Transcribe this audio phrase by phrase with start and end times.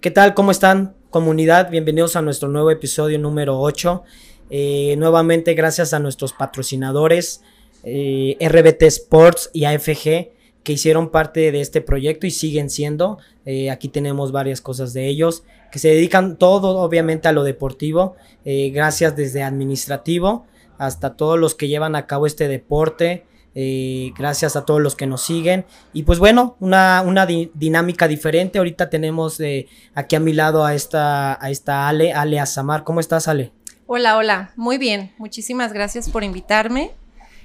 [0.00, 0.32] ¿Qué tal?
[0.32, 1.70] ¿Cómo están, comunidad?
[1.70, 4.02] Bienvenidos a nuestro nuevo episodio número 8.
[4.48, 7.42] Eh, nuevamente, gracias a nuestros patrocinadores,
[7.84, 10.30] eh, RBT Sports y AFG,
[10.62, 13.18] que hicieron parte de este proyecto y siguen siendo.
[13.44, 18.16] Eh, aquí tenemos varias cosas de ellos, que se dedican todo, obviamente, a lo deportivo.
[18.46, 20.46] Gracias desde administrativo
[20.78, 23.26] hasta todos los que llevan a cabo este deporte.
[23.54, 25.64] Eh, gracias a todos los que nos siguen.
[25.92, 28.58] Y pues bueno, una, una di- dinámica diferente.
[28.58, 32.84] Ahorita tenemos eh, aquí a mi lado a esta, a esta Ale, Ale Azamar.
[32.84, 33.52] ¿Cómo estás, Ale?
[33.86, 35.12] Hola, hola, muy bien.
[35.18, 36.92] Muchísimas gracias por invitarme.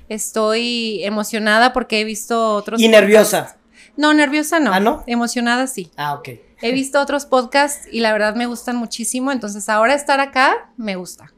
[0.09, 2.79] Estoy emocionada porque he visto otros.
[2.79, 3.57] Y nerviosa.
[3.97, 4.71] No, nerviosa no.
[4.73, 5.03] ¿Ah, no?
[5.07, 5.89] Emocionada sí.
[5.97, 6.29] Ah, ok.
[6.61, 9.31] He visto otros podcasts y la verdad me gustan muchísimo.
[9.31, 11.31] Entonces ahora estar acá me gusta.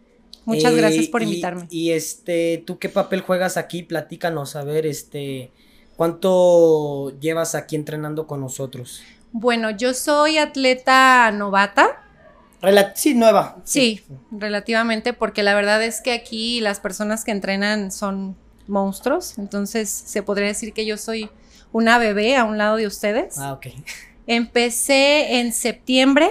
[0.48, 1.68] Muchas Eh, gracias por y- invitarme.
[1.70, 3.84] Y, este, ¿tú qué papel juegas aquí?
[3.84, 5.52] Platícanos, a ver, este,
[5.98, 9.02] ¿cuánto llevas aquí entrenando con nosotros?
[9.34, 12.02] Bueno, yo soy atleta novata.
[12.96, 13.58] Sí, nueva.
[13.66, 19.38] Sí, relativamente, porque la verdad es que aquí las personas que entrenan son monstruos.
[19.38, 21.30] Entonces se podría decir que yo soy
[21.74, 23.38] una bebé a un lado de ustedes.
[23.38, 23.68] Ah, ok.
[24.28, 26.30] Empecé en septiembre,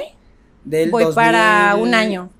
[0.65, 2.31] Del voy 2000 para un año,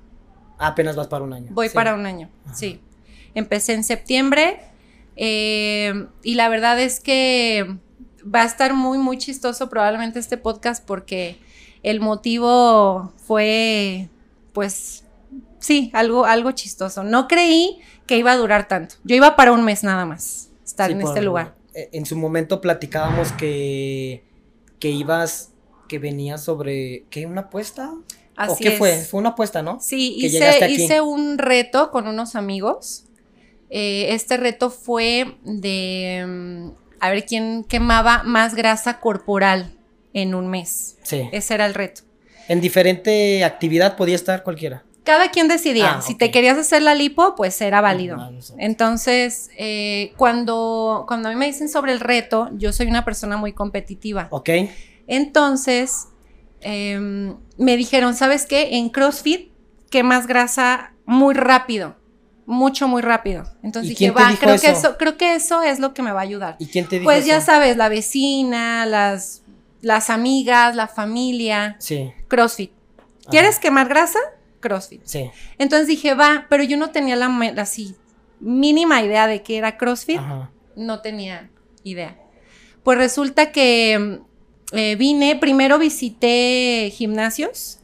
[0.57, 1.47] apenas vas para un año.
[1.51, 1.75] voy Sí.
[1.75, 2.55] para un año, Ajá.
[2.55, 2.79] sí.
[3.35, 4.59] Empecé en septiembre
[5.15, 7.77] eh, y la verdad es que
[8.23, 11.37] va a estar muy, muy chistoso probablemente este podcast porque
[11.83, 14.09] el motivo fue,
[14.53, 15.03] pues,
[15.59, 17.03] sí, algo, algo chistoso.
[17.03, 18.95] No creí que iba a durar tanto.
[19.03, 21.55] Yo iba para un mes nada más estar Sí, en por- este lugar.
[21.73, 24.23] eh, En su momento platicábamos que,
[24.79, 25.51] que ibas,
[25.87, 27.25] que venías sobre, ¿qué?
[27.25, 27.93] ¿Una apuesta?
[28.37, 28.93] Así ¿O qué fue?
[28.93, 29.09] es.
[29.09, 29.79] Fue una apuesta, ¿no?
[29.81, 33.05] Sí, que hice, un reto con unos amigos.
[33.69, 39.75] Eh, este reto fue de mm, a ver quién quemaba más grasa corporal
[40.13, 40.97] en un mes.
[41.01, 41.27] Sí.
[41.31, 42.03] Ese era el reto.
[42.47, 44.83] En diferente actividad podía estar cualquiera.
[45.03, 45.95] Cada quien decidía.
[45.95, 48.17] Ah, si te querías hacer la lipo, pues era válido.
[48.19, 48.53] Ah, no sé.
[48.57, 53.37] Entonces, eh, cuando, cuando a mí me dicen sobre el reto, yo soy una persona
[53.37, 54.27] muy competitiva.
[54.31, 54.49] Ok.
[55.07, 56.07] Entonces,
[56.61, 58.77] em, me dijeron, ¿sabes qué?
[58.77, 59.51] En CrossFit
[59.89, 61.95] quemas grasa muy rápido,
[62.45, 63.43] mucho, muy rápido.
[63.63, 64.97] Entonces ¿Y dije, va, creo que eso?
[64.97, 66.55] creo que eso es lo que me va a ayudar.
[66.59, 69.43] ¿Y quién te dijo Pues ya sabes, la vecina, las,
[69.81, 72.11] las amigas, la familia, Sí.
[72.27, 72.71] CrossFit.
[72.97, 73.29] Ajá.
[73.29, 74.19] ¿Quieres quemar grasa?
[74.59, 75.01] CrossFit.
[75.05, 75.29] Sí.
[75.57, 77.95] Entonces dije, va, pero yo no tenía la, así
[78.39, 80.51] mínima idea de que era CrossFit Ajá.
[80.75, 81.49] no tenía
[81.83, 82.17] idea.
[82.83, 84.21] Pues resulta que
[84.73, 87.79] eh, vine, primero visité gimnasios,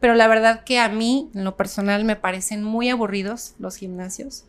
[0.00, 4.44] pero la verdad que a mí, en lo personal, me parecen muy aburridos los gimnasios.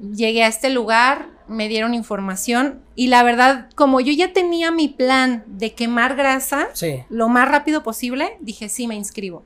[0.00, 4.88] Llegué a este lugar, me dieron información y la verdad, como yo ya tenía mi
[4.88, 7.02] plan de quemar grasa Sí.
[7.10, 9.44] lo más rápido posible, dije, sí, me inscribo.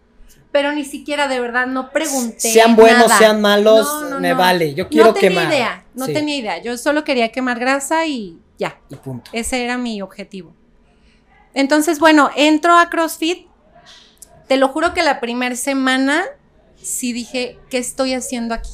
[0.53, 2.39] Pero ni siquiera de verdad no pregunté.
[2.39, 3.19] Sean buenos, nada.
[3.19, 4.37] sean malos, No, no, me no.
[4.37, 4.73] vale.
[4.75, 5.53] Yo quiero no tenía quemar.
[5.53, 6.13] idea, no Sí.
[6.13, 6.63] tenía idea.
[6.63, 8.79] Yo solo quería quemar grasa y ya.
[8.89, 9.29] Y punto.
[9.35, 10.55] Ese era mi objetivo.
[11.57, 13.47] Entonces, bueno, entro a CrossFit.
[14.47, 16.23] Te lo juro que la primera semana
[16.77, 18.71] sí dije, ¿qué estoy haciendo aquí?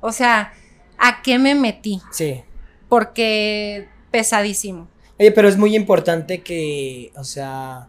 [0.00, 0.52] O sea,
[0.98, 2.02] ¿a qué me metí?
[2.10, 2.42] Sí.
[2.88, 4.88] Porque pesadísimo.
[5.20, 7.88] Oye, pero es muy importante que, o sea,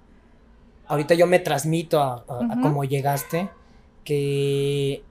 [0.88, 3.50] ahorita yo me transmito a, a- cómo llegaste,
[4.04, 5.04] que,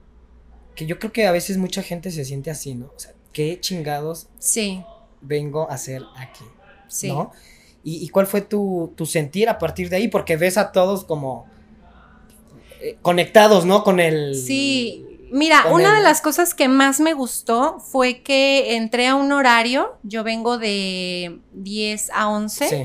[0.75, 2.85] que yo creo que a veces mucha gente se siente así, ¿no?
[2.95, 4.81] O sea, ¿qué chingados Sí,
[5.19, 6.45] vengo a hacer aquí?
[6.87, 7.09] sí.
[7.09, 7.31] ¿No?
[7.83, 10.07] ¿Y, y cuál fue tu, tu sentir a partir de ahí?
[10.07, 11.47] Porque ves a todos como
[12.81, 13.83] eh, conectados, ¿no?
[13.83, 14.35] Con el...
[14.35, 19.31] Sí, mira, una de las cosas que más me gustó fue que entré a un
[19.31, 22.83] horario, yo vengo de 10 a 11, Sí.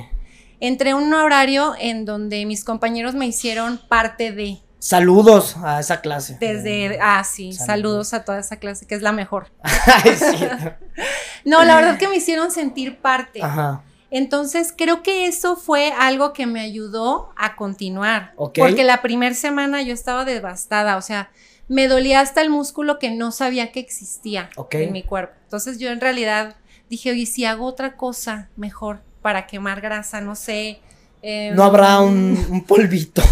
[0.60, 6.00] entré a un horario en donde mis compañeros me hicieron parte de, Saludos a esa
[6.00, 6.36] clase.
[6.38, 7.66] desde, ah, sí, Saludos.
[7.66, 9.50] saludos a toda esa clase, que es la mejor.
[9.62, 10.46] Ay, sí.
[11.44, 13.40] No, la verdad que me hicieron sentir parte.
[13.42, 13.82] Ajá.
[14.16, 18.32] Entonces, creo que eso fue algo que me ayudó a continuar.
[18.36, 21.28] Porque la primera semana yo estaba devastada, o sea,
[21.68, 25.34] me dolía hasta el músculo que no sabía que existía en mi cuerpo.
[25.44, 26.56] Entonces, yo en realidad
[26.88, 30.80] dije, oye, si hago otra cosa mejor para quemar grasa, no sé.
[31.22, 33.22] eh, No habrá un, un polvito.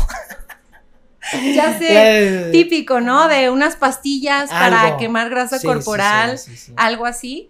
[1.54, 1.86] Ya sé,
[2.48, 3.28] Eh, típico, ¿no?
[3.28, 6.36] De unas pastillas para quemar grasa sí, corporal.
[6.36, 6.72] sí, sí, sí.
[6.76, 7.48] algo así.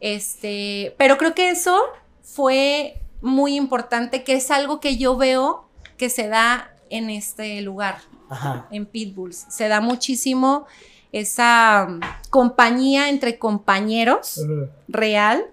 [0.00, 1.82] Este, pero creo que eso
[2.24, 7.98] fue muy importante, que es algo que yo veo que se da en este lugar,
[8.28, 8.66] Ajá.
[8.70, 9.46] en Pitbulls.
[9.48, 10.66] Se da muchísimo
[11.12, 12.00] esa um,
[12.30, 14.40] compañía entre compañeros
[14.88, 15.44] real.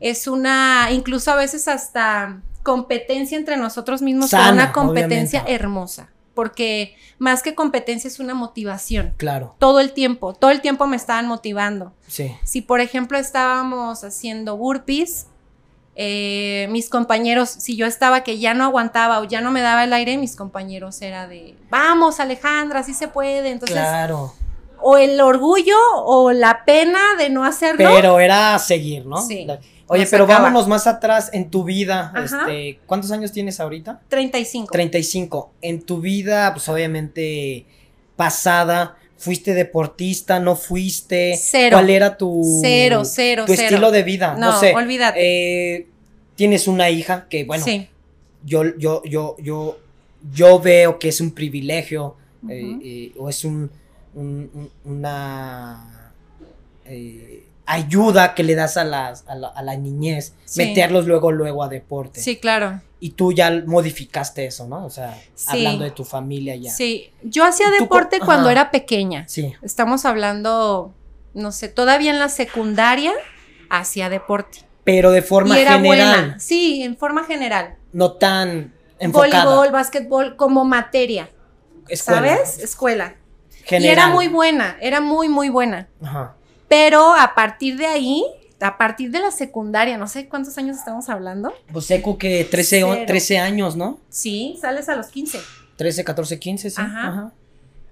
[0.00, 5.54] Es una, incluso a veces hasta competencia entre nosotros mismos, Sana, una competencia obviamente.
[5.54, 6.08] hermosa.
[6.34, 9.12] porque más que competencia es una motivación.
[9.18, 9.54] Claro.
[9.58, 11.92] Todo el tiempo, todo el tiempo me estaban motivando.
[12.08, 12.34] Sí.
[12.42, 15.26] Si por ejemplo estábamos haciendo burpees,
[15.94, 19.84] eh, mis compañeros, si yo estaba que ya no aguantaba o ya no me daba
[19.84, 23.50] el aire, mis compañeros era de, vamos Alejandra, así se puede.
[23.50, 24.32] Entonces, claro.
[24.80, 27.90] o el orgullo o la pena de no hacerlo.
[27.94, 29.20] Pero era seguir, ¿no?
[29.20, 29.46] Sí.
[29.88, 32.12] Oye, pero vámonos más atrás en tu vida.
[32.14, 32.40] Ajá.
[32.48, 34.00] Este, ¿Cuántos años tienes ahorita?
[34.08, 34.72] 35.
[34.72, 35.52] 35.
[35.60, 37.66] En tu vida, pues obviamente
[38.16, 40.40] pasada, ¿fuiste deportista?
[40.40, 41.38] ¿No fuiste?
[41.40, 41.76] Cero.
[41.76, 43.68] ¿Cuál era tu, Cero, cero, tu cero.
[43.68, 44.34] estilo de vida?
[44.36, 44.74] No, No, sé.
[44.74, 45.18] olvídate.
[45.76, 45.86] Eh,
[46.34, 47.88] tienes una hija que, bueno, sí.
[48.44, 49.78] yo, yo, yo, yo,
[50.34, 52.16] yo veo que es un privilegio
[52.48, 53.70] eh, eh, o es un,
[54.14, 56.12] un- un- una
[56.84, 60.64] eh, ayuda que le das a, las, a, la, a la niñez, Sí.
[60.66, 62.20] meterlos luego, luego a deporte.
[62.20, 62.80] Sí, claro.
[63.04, 64.86] Y tú ya modificaste eso, ¿no?
[64.86, 65.48] O sea, Sí.
[65.66, 66.70] hablando de tu familia ya.
[66.70, 67.10] Sí.
[67.24, 68.24] Yo hacía ¿Tú co- deporte Ajá.
[68.26, 69.24] cuando era pequeña.
[69.26, 69.52] Sí.
[69.60, 70.94] Estamos hablando,
[71.34, 73.12] no sé, todavía en la secundaria
[73.70, 74.58] hacía deporte.
[74.84, 76.38] Pero de forma y era general, buena.
[76.38, 77.74] Sí, en forma general.
[77.92, 79.46] no tan enfocada.
[79.46, 81.28] Voleibol, básquetbol como materia,
[81.88, 82.58] escuela, ¿sabes?
[82.60, 83.16] Escuela.
[83.64, 83.84] General.
[83.84, 85.88] Y era muy buena, era muy, muy buena.
[86.00, 86.36] Ajá.
[86.68, 88.24] Pero a partir de ahí,
[88.62, 91.52] a partir de la secundaria, no sé cuántos años estamos hablando.
[91.72, 93.04] Pues Seco que 13, o- Cero.
[93.06, 93.98] 13 años, ¿no?
[94.08, 95.38] Sí, sales a los 15.
[95.76, 96.80] 13, 14, 15, sí.
[96.80, 97.08] Ajá.
[97.08, 97.32] Ajá.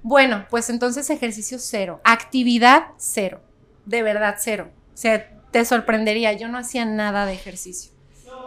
[0.03, 3.41] Bueno, pues entonces ejercicio cero, actividad cero,
[3.85, 4.71] de verdad cero.
[4.95, 7.93] O sea, te sorprendería, yo no hacía nada de ejercicio.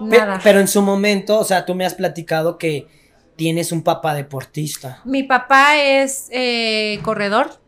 [0.01, 0.39] Nada.
[0.43, 2.87] pero en su momento, o sea, tú me has platicado que
[3.35, 5.01] tienes un papá deportista.
[5.05, 7.59] Mi papá es eh, corredor,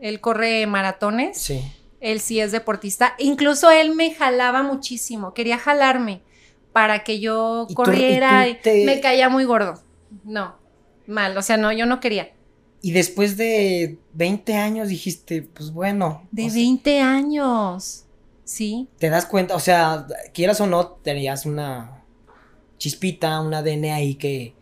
[0.00, 1.62] él corre maratones, Sí.
[2.00, 3.14] Él sí es deportista.
[3.18, 6.22] Incluso él me jalaba muchísimo, quería jalarme
[6.72, 8.48] para que yo Y tú- corriera.
[8.48, 9.82] y tú te- Me caía muy gordo.
[10.24, 10.56] No,
[11.06, 12.30] mal, o sea, no, yo no quería.
[12.80, 16.26] Y después de 20 años dijiste, pues bueno.
[16.30, 18.04] De o sea, 20 años,
[18.44, 18.88] sí.
[18.98, 22.04] te das cuenta, o sea, quieras o no, tenías una
[22.78, 24.54] chispita, un ADN ahí que,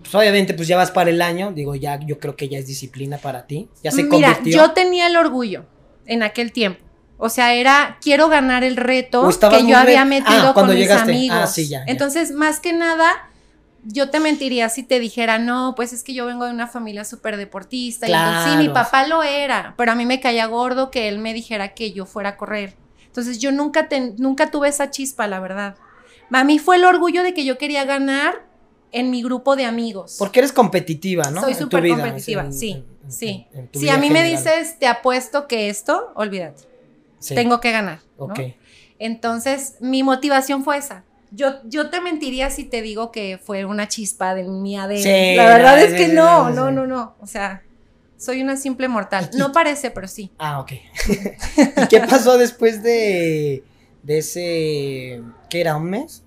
[0.00, 2.66] pues obviamente, pues ya vas para el año, digo, ya, yo creo que ya es
[2.66, 4.56] disciplina para ti, ya se Mira, convirtió.
[4.56, 5.66] yo tenía el orgullo
[6.08, 6.80] en aquel tiempo.
[7.18, 10.54] O sea, era, quiero ganar el reto ¿O estabas que yo había Ah, metido cuando
[10.54, 11.10] con mis llegaste.
[11.10, 11.52] Ah, amigos.
[11.52, 11.84] sí, ya, ya.
[11.92, 13.10] Entonces, más que nada,
[13.84, 17.04] yo te mentiría si te dijera, no, pues es que yo vengo de una familia
[17.04, 18.08] súper deportista.
[18.08, 18.74] Y entonces, sí, mi Claro.
[18.74, 22.06] papá lo era, pero a mí me caía gordo que él me dijera que yo
[22.06, 22.76] fuera a correr.
[23.06, 25.74] Entonces, yo nunca, te- nunca tuve esa chispa, la verdad.
[26.30, 28.46] A mí fue el orgullo de que yo quería ganar
[28.92, 30.16] en mi grupo de amigos.
[30.18, 31.40] Porque eres competitiva, ¿no?
[31.40, 33.46] Soy súper competitiva, en- sí, en- sí.
[33.52, 36.62] en Si a mí me dices, te apuesto que esto, olvídate,
[37.18, 38.00] Sí, tengo que ganar.
[38.18, 38.26] ¿no?
[38.26, 38.40] Ok.
[38.98, 41.04] Entonces, mi motivación fue esa.
[41.30, 45.02] Yo, yo te mentiría si te digo que fue una chispa de mi ADN.
[45.02, 47.14] Sí, La verdad no, es que no, no, no, no.
[47.20, 47.62] O sea,
[48.16, 49.30] soy una simple mortal.
[49.34, 50.30] No parece, pero sí.
[50.38, 50.72] Ah, ok.
[51.82, 53.62] ¿Y qué pasó después de,
[54.02, 56.22] de ese, qué era, un mes?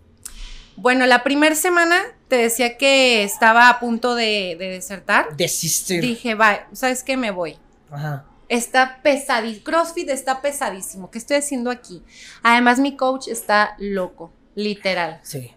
[0.76, 2.00] Bueno, la primera semana
[2.32, 5.36] te decía que estaba a punto de, de desertar.
[5.36, 6.00] Desistir.
[6.00, 7.18] Dije, va, ¿sabes qué?
[7.18, 7.58] Me voy.
[7.92, 8.24] Ajá.
[8.48, 9.66] Está pesadísimo.
[9.66, 11.12] CrossFit está pesadísimo.
[11.12, 12.02] ¿Qué estoy haciendo aquí?
[12.42, 15.20] Además, mi coach está loco, literal.
[15.24, 15.52] Sí.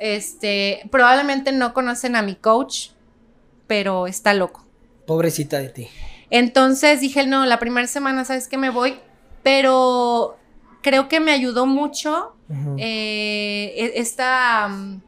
[0.00, 2.88] Este, probablemente no conocen a mi coach,
[3.68, 4.66] pero está loco.
[5.06, 5.88] Pobrecita de ti.
[6.30, 8.58] Entonces dije, no, la primera semana, ¿sabes qué?
[8.58, 8.98] Me voy,
[9.44, 10.36] pero
[10.82, 12.34] creo que me ayudó mucho
[12.76, 15.00] eh, e- esta, mm,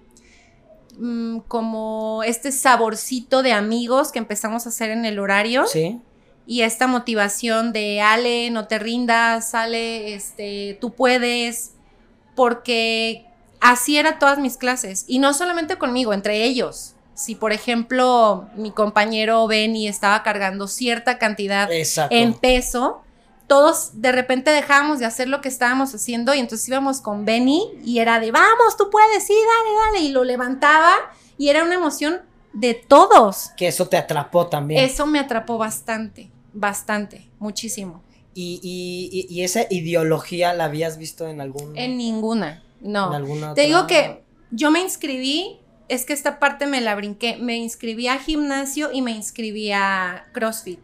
[0.98, 6.00] mm, como este saborcito de amigos que empezamos a hacer en el horario Sí.
[6.46, 11.72] y esta motivación de Ale, no te rindas, Ale, este, tú puedes,
[12.34, 13.26] porque
[13.60, 16.92] así eran todas mis clases y no solamente conmigo, entre ellos.
[17.14, 22.14] Si por ejemplo mi compañero Benny estaba cargando cierta cantidad Exacto.
[22.14, 23.00] en peso,
[23.46, 27.70] todos de repente dejábamos de hacer lo que estábamos haciendo y entonces íbamos con Benny
[27.84, 30.94] y era de vamos, tú puedes, sí, dale, dale, y lo levantaba
[31.38, 32.22] y era una emoción
[32.52, 33.50] de todos.
[33.56, 34.84] Que eso te atrapó también.
[34.84, 38.02] Eso me atrapó bastante, bastante, muchísimo.
[38.34, 41.76] Y, y, y, esa ideología la habías visto en algún.
[41.76, 43.08] En ninguna, no.
[43.08, 47.38] en alguna Te digo que yo me inscribí, es que esta parte me la brinqué,
[47.38, 50.80] me inscribí a gimnasio y me inscribí a CrossFit.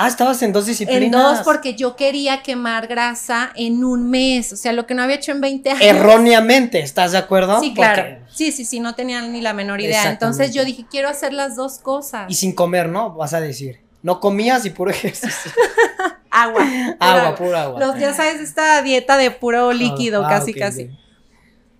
[0.00, 1.02] Ah, estabas en dos disciplinas.
[1.02, 5.02] En dos porque yo quería quemar grasa en un mes, o sea, lo que no
[5.02, 5.82] había hecho en 20 años.
[5.82, 7.58] Erróneamente, ¿estás de acuerdo?
[7.60, 8.02] Sí, claro.
[8.02, 10.08] Porque- Sí, sí, sí, no tenía ni la menor idea.
[10.08, 12.30] Entonces yo dije, quiero hacer las dos cosas.
[12.30, 13.12] Y sin comer, ¿no?
[13.14, 13.80] Vas a decir.
[14.02, 15.50] No comías y puro ejercicio.
[16.30, 16.60] Agua.
[16.64, 17.80] pura agua, pura agua.
[17.80, 20.84] Los, ya sabes, esta dieta de puro líquido, Ah, casi, ok, casi.
[20.84, 20.90] ok.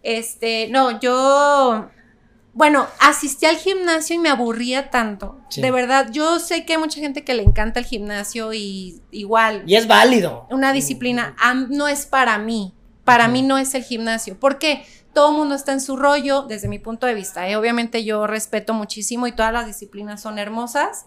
[0.03, 1.89] Este, no, yo,
[2.59, 5.39] Bueno, asistí al gimnasio y me aburría tanto.
[5.49, 5.61] Sí.
[5.61, 9.63] De verdad, yo sé que hay mucha gente que le encanta el gimnasio y igual,
[9.65, 10.45] Y es válido.
[10.51, 11.37] una disciplina,
[11.71, 12.75] no es para mí.
[13.05, 14.41] Para mí no es el gimnasio.
[14.41, 14.85] ¿Por qué?
[15.15, 17.49] Todo el mundo está en su rollo, desde mi punto de vista.
[17.49, 17.55] ¿eh?
[17.55, 21.07] Obviamente yo respeto muchísimo y todas las disciplinas son hermosas.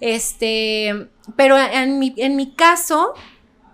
[0.00, 3.14] Este, pero en mi, en mi caso,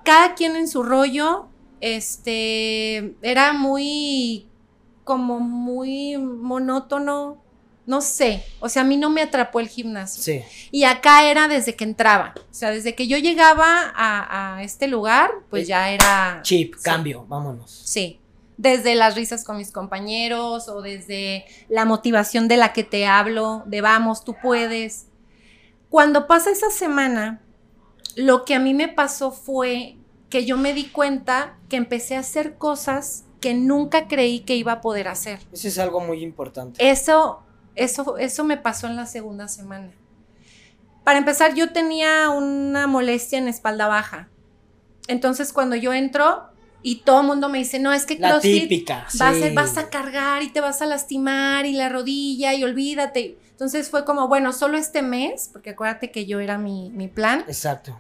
[0.05, 1.49] cada quien en su rollo,
[1.81, 4.48] este, era muy,
[5.09, 7.43] como muy monótono,
[7.87, 10.23] no sé, o sea, a mí no me atrapó el gimnasio.
[10.23, 10.43] Sí.
[10.71, 14.87] Y acá era desde que entraba, o sea, desde que yo llegaba a, a este
[14.87, 16.41] lugar, pues ya era...
[16.43, 16.83] Chip, Sí.
[16.83, 17.71] cambio, vámonos.
[17.87, 18.21] Sí,
[18.59, 23.63] desde las risas con mis compañeros o desde la motivación de la que te hablo,
[23.65, 25.07] de vamos, tú puedes.
[25.89, 27.41] Cuando pasa esa semana,
[28.15, 29.97] lo que a mí me pasó fue
[30.29, 34.73] que yo me di cuenta que empecé a hacer cosas que nunca creí que iba
[34.73, 35.41] a poder hacer.
[35.53, 36.89] Eso es algo muy importante.
[36.91, 37.43] Eso,
[37.75, 39.91] eso, eso me pasó en la segunda semana.
[41.05, 44.29] Para empezar, yo tenía una molestia en espalda baja.
[45.07, 46.49] Entonces, cuando yo entro
[46.83, 49.07] y todo el mundo me dice, no, es que La típica.
[49.19, 49.43] vas, sí.
[49.45, 53.39] a, vas a cargar y te vas a lastimar y la rodilla y olvídate.
[53.51, 57.41] Entonces fue como, bueno, solo este mes, porque acuérdate que yo era mi, mi plan.
[57.49, 57.99] Exacto.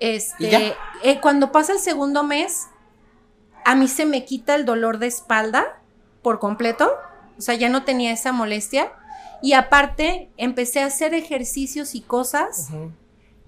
[0.00, 2.66] Este, eh, cuando pasa el segundo mes,
[3.70, 5.80] a mí se me quita el dolor de espalda
[6.22, 6.90] por completo.
[7.36, 8.92] O sea, ya no tenía esa molestia.
[9.42, 12.70] Y aparte, empecé a hacer ejercicios y cosas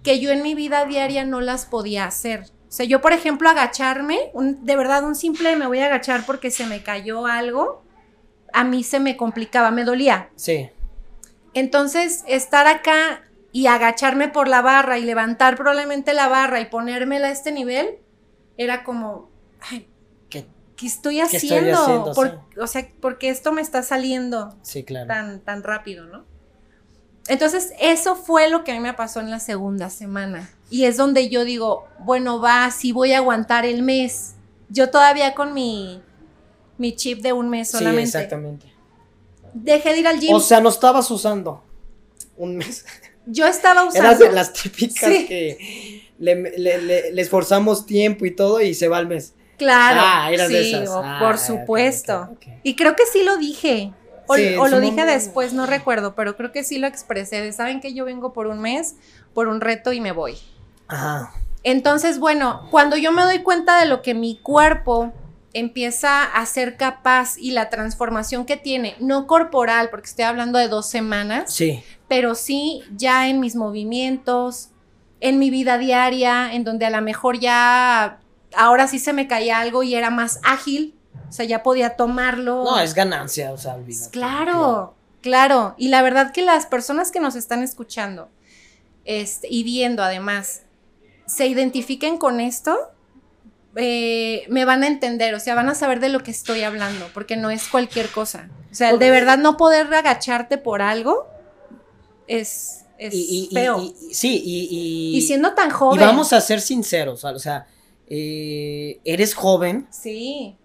[0.02, 2.42] que yo en mi vida diaria no las podía hacer.
[2.68, 6.24] O sea, yo, por ejemplo, agacharme, un- de verdad, un simple me voy a agachar
[6.26, 7.82] porque se me cayó algo,
[8.52, 10.28] a mí se me complicaba, me dolía.
[10.36, 10.68] Sí.
[11.54, 13.22] Entonces, estar acá
[13.52, 17.98] y agacharme por la barra y levantar probablemente la barra y ponérmela a este nivel,
[18.56, 19.30] era como,
[19.70, 19.88] ay,
[20.80, 20.86] ¿Qué?
[20.86, 22.12] ¿qué estoy ¿Qué estoy haciendo?
[22.14, 22.60] Por- Sí.
[22.60, 25.06] O sea, porque esto me está saliendo Sí, claro.
[25.06, 26.24] tan, tan rápido, ¿no?
[27.28, 30.50] Entonces, eso fue lo que a mí me pasó en la segunda semana.
[30.70, 34.34] Y es donde yo digo, bueno, va, sí voy a aguantar el mes.
[34.68, 36.02] Yo todavía con mi,
[36.78, 38.04] mi chip de un mes Sí, solamente.
[38.04, 38.72] exactamente.
[39.52, 40.34] Dejé de ir al gym.
[40.34, 41.62] O sea, no estabas usando
[42.36, 42.84] un mes.
[43.26, 44.08] yo estaba usando.
[44.08, 45.26] Eras de las típicas Sí.
[45.26, 49.34] que le, le- le- le esforzamos tiempo y todo y se va al mes.
[49.60, 50.00] Claro.
[50.02, 50.88] Ah, eras sí, de esas.
[50.88, 52.30] o- Ah, por supuesto.
[52.62, 53.92] Y creo que sí lo dije.
[54.26, 55.12] O, Sí, o lo dije momento.
[55.12, 57.40] después, no recuerdo, pero creo que sí lo expresé.
[57.42, 58.96] De, Saben que yo vengo por un mes,
[59.34, 60.38] por un reto y me voy.
[60.88, 61.32] Ajá.
[61.62, 65.12] Entonces, bueno, cuando yo me doy cuenta de lo que mi cuerpo
[65.52, 70.68] empieza a ser capaz y la transformación que tiene, no corporal, porque estoy hablando de
[70.68, 71.82] dos semanas, Sí.
[72.08, 74.70] pero sí ya en mis movimientos,
[75.20, 78.20] en mi vida diaria, en donde a lo mejor ya
[78.56, 80.94] ahora sí se me caía algo y era más ágil,
[81.28, 82.64] o sea, ya podía tomarlo.
[82.64, 84.10] No, es ganancia, o sea, olvídate.
[84.10, 85.74] Claro, claro.
[85.78, 88.28] Y la verdad que las personas que nos están escuchando
[89.04, 90.62] este, y viendo además,
[91.26, 92.76] se identifiquen con esto,
[93.76, 97.06] eh, me van a entender, o sea, van a saber de lo que estoy hablando,
[97.14, 98.48] porque no es cualquier cosa.
[98.70, 101.26] O sea, el de verdad no poder agacharte por algo
[102.26, 103.78] es, es Y, y- feo.
[103.80, 106.00] y- y- sí, y, y, Y siendo tan y joven.
[106.00, 107.66] vamos a ser sinceros, o sea,
[108.10, 110.56] eh, eres joven Sí,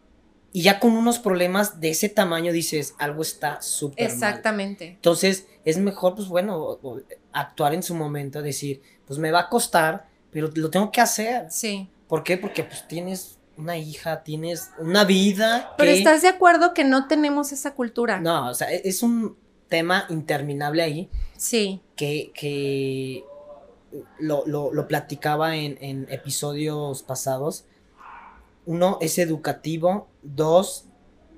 [0.51, 4.13] y ya con unos problemas de ese tamaño dices, algo está súper mal.
[4.13, 4.87] exactamente.
[4.87, 6.79] Entonces, es mejor, pues bueno,
[7.33, 11.47] actuar en su momento, decir, pues me va a costar, pero lo tengo que hacer.
[11.51, 11.89] Sí.
[12.07, 12.37] ¿Por qué?
[12.37, 15.97] Porque pues tienes una hija, tienes una vida Pero que...
[15.97, 18.19] estás de acuerdo que no tenemos esa cultura.
[18.19, 19.37] No, o sea, e- es un
[19.69, 23.23] tema interminable ahí Sí, que, que
[24.19, 27.65] lo, lo- lo platicaba en, en episodios pasados.
[28.65, 30.85] Uno es educativo, dos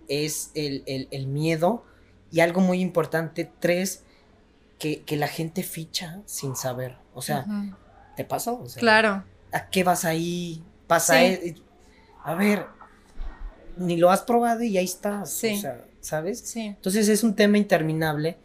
[0.07, 1.83] es el, el- el miedo
[2.31, 4.03] y algo muy importante, tres,
[4.79, 6.97] que, que la gente ficha sin saber.
[7.13, 7.45] O sea,
[8.15, 8.51] ¿te pasa?
[8.53, 9.23] O sea, claro.
[9.51, 10.63] ¿A qué vas ahí?
[10.87, 11.19] Pasa Sí.
[11.25, 11.55] e-
[12.23, 12.65] A ver,
[13.77, 15.31] ni lo has probado y ahí estás.
[15.31, 15.55] Sí.
[15.57, 16.39] O sea, ¿sabes?
[16.41, 16.61] Sí.
[16.67, 18.37] Entonces es un tema interminable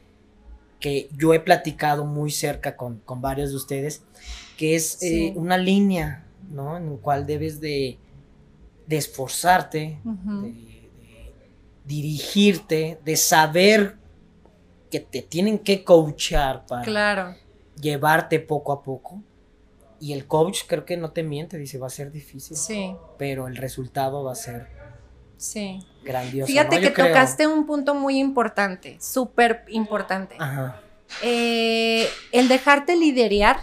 [0.82, 4.02] que yo he platicado muy cerca con, con varios de ustedes,
[4.58, 5.28] que es Sí.
[5.28, 6.76] eh, una línea, ¿no?
[6.76, 7.98] En la cual debes de,
[8.86, 10.90] de esforzarte, de
[11.84, 13.96] dirigirte, de saber
[14.90, 17.34] que te tienen que coachar para Claro.
[17.80, 19.22] llevarte poco a poco.
[20.00, 23.46] Y el coach creo que no te miente, dice, va a ser difícil, Sí, pero
[23.46, 24.66] el resultado va a ser
[25.36, 25.78] sí.
[26.04, 26.46] Grandioso.
[26.46, 26.82] Fíjate ¿no?
[26.82, 27.06] que creo.
[27.08, 30.36] tocaste un punto muy importante, súper importante.
[30.38, 30.80] Ajá.
[31.22, 33.58] Eh, el dejarte liderear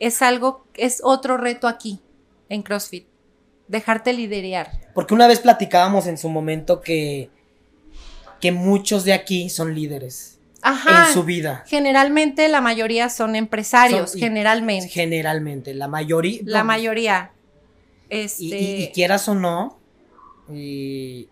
[0.00, 2.00] es algo, es otro reto aquí
[2.48, 3.06] en CrossFit.
[3.68, 4.70] Dejarte liderear.
[4.94, 7.30] Porque una vez platicábamos en su momento que
[8.40, 11.06] que muchos de aquí son líderes Ajá.
[11.06, 11.62] en su vida.
[11.68, 14.88] Generalmente la mayoría son empresarios, Son- generalmente.
[14.88, 16.40] Generalmente, la mayoría.
[16.44, 17.30] la mayoría.
[18.08, 19.78] Este, Y, y- y quieras o no,
[20.52, 21.28] y,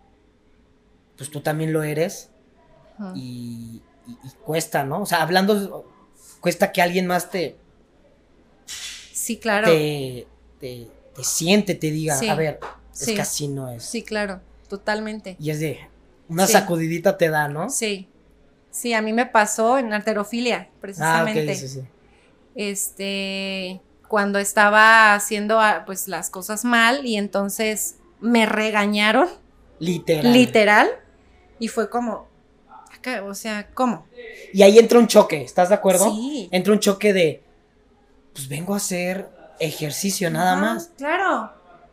[1.21, 2.31] pues tú también lo eres.
[3.13, 5.03] Y, y- y cuesta, ¿no?
[5.03, 5.85] O sea, hablando,
[6.39, 7.55] cuesta que alguien más te,
[8.65, 9.67] sí, claro.
[9.67, 10.25] te,
[10.59, 12.59] te, te siente, te diga, Sí, a ver,
[12.91, 13.11] sí.
[13.11, 13.83] es que así no es.
[13.83, 15.35] Sí, claro, totalmente.
[15.39, 15.79] Y es de,
[16.27, 16.53] una Sí.
[16.53, 17.69] sacudidita te da, ¿no?
[17.69, 18.07] Sí.
[18.71, 21.53] Sí, a mí me pasó en arterofilia, Ah, precisamente.
[21.53, 21.81] sí, sí.
[22.55, 29.29] Este, cuando estaba haciendo ah, pues las cosas mal y entonces me regañaron,
[29.79, 30.33] Literal.
[30.33, 30.89] literal,
[31.61, 32.27] y fue como,
[32.93, 34.05] acá, o sea, ¿cómo?
[34.51, 36.11] Y ahí entra un choque, ¿estás de acuerdo?
[36.11, 36.49] Sí.
[36.51, 37.41] Entra un choque de,
[38.33, 40.91] pues vengo a hacer ejercicio nada más.
[40.97, 41.51] Claro,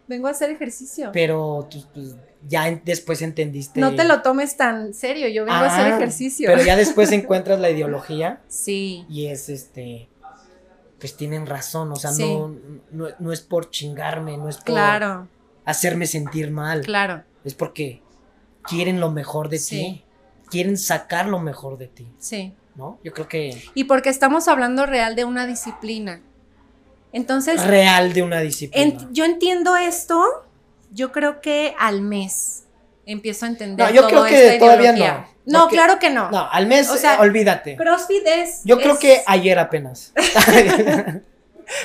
[0.08, 1.10] vengo a hacer ejercicio.
[1.12, 2.16] Pero tú, pues,
[2.48, 3.78] ya después entendiste.
[3.78, 6.48] No te lo tomes tan serio, yo vengo a hacer Ah, ejercicio.
[6.50, 10.08] Pero ya después encuentras la ideología Sí, y es este.
[10.98, 12.24] Pues tienen razón, o sea, Sí.
[12.24, 12.56] no,
[12.90, 15.28] no, no es por chingarme, no es por claro,
[15.64, 16.80] hacerme sentir mal.
[16.80, 18.02] claro, Es porque
[18.68, 19.76] quieren lo mejor de Sí.
[19.76, 20.04] ti.
[20.50, 22.54] Quieren sacar lo mejor de ti, sí.
[22.74, 22.98] ¿no?
[23.04, 26.20] Yo creo que Y porque estamos hablando real de una disciplina.
[27.12, 29.08] Entonces, real de una disciplina.
[29.12, 30.22] yo entiendo esto,
[30.92, 32.64] yo creo que al mes
[33.06, 33.86] empiezo a entender.
[33.88, 35.28] No, yo creo que esta todavía ideología.
[35.46, 36.30] no, No, porque- claro que no.
[36.30, 37.76] No, al mes, O sea, eh, olvídate.
[37.76, 38.60] CrossFit es.
[38.64, 40.12] Yo creo es- que ayer apenas.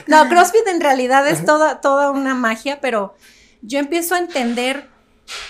[0.07, 3.15] No, CrossFit en realidad es toda, toda una magia, pero
[3.61, 4.87] yo empiezo a entender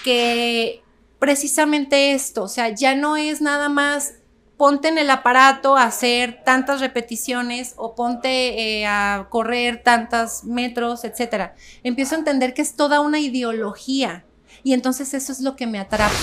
[0.04, 0.83] que
[1.24, 4.16] precisamente esto, o sea, ya no es nada más
[4.58, 11.06] ponte en el aparato a hacer tantas repeticiones o ponte eh, a correr tantos metros,
[11.06, 11.56] etcétera.
[11.82, 14.26] Empiezo a entender que es toda una ideología
[14.66, 16.14] y entonces eso es lo que me atrapa.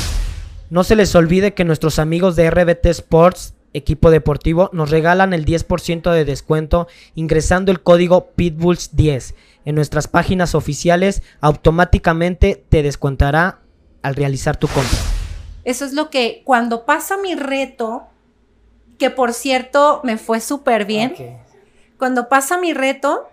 [0.68, 5.46] No se les olvide que nuestros amigos de RBT Sports, equipo deportivo, nos regalan el
[5.46, 9.32] 10% de descuento ingresando el código Pitbulls10
[9.64, 11.22] en nuestras páginas oficiales.
[11.40, 13.60] Automáticamente te descontará
[14.02, 14.98] al realizar tu compra.
[15.64, 18.06] Eso es lo que cuando pasa mi reto,
[18.98, 21.14] que por cierto me fue súper bien,
[21.98, 23.28] cuando pasa mi reto,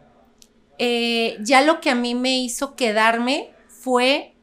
[0.78, 4.34] eh, ya lo que a mí me hizo quedarme fue,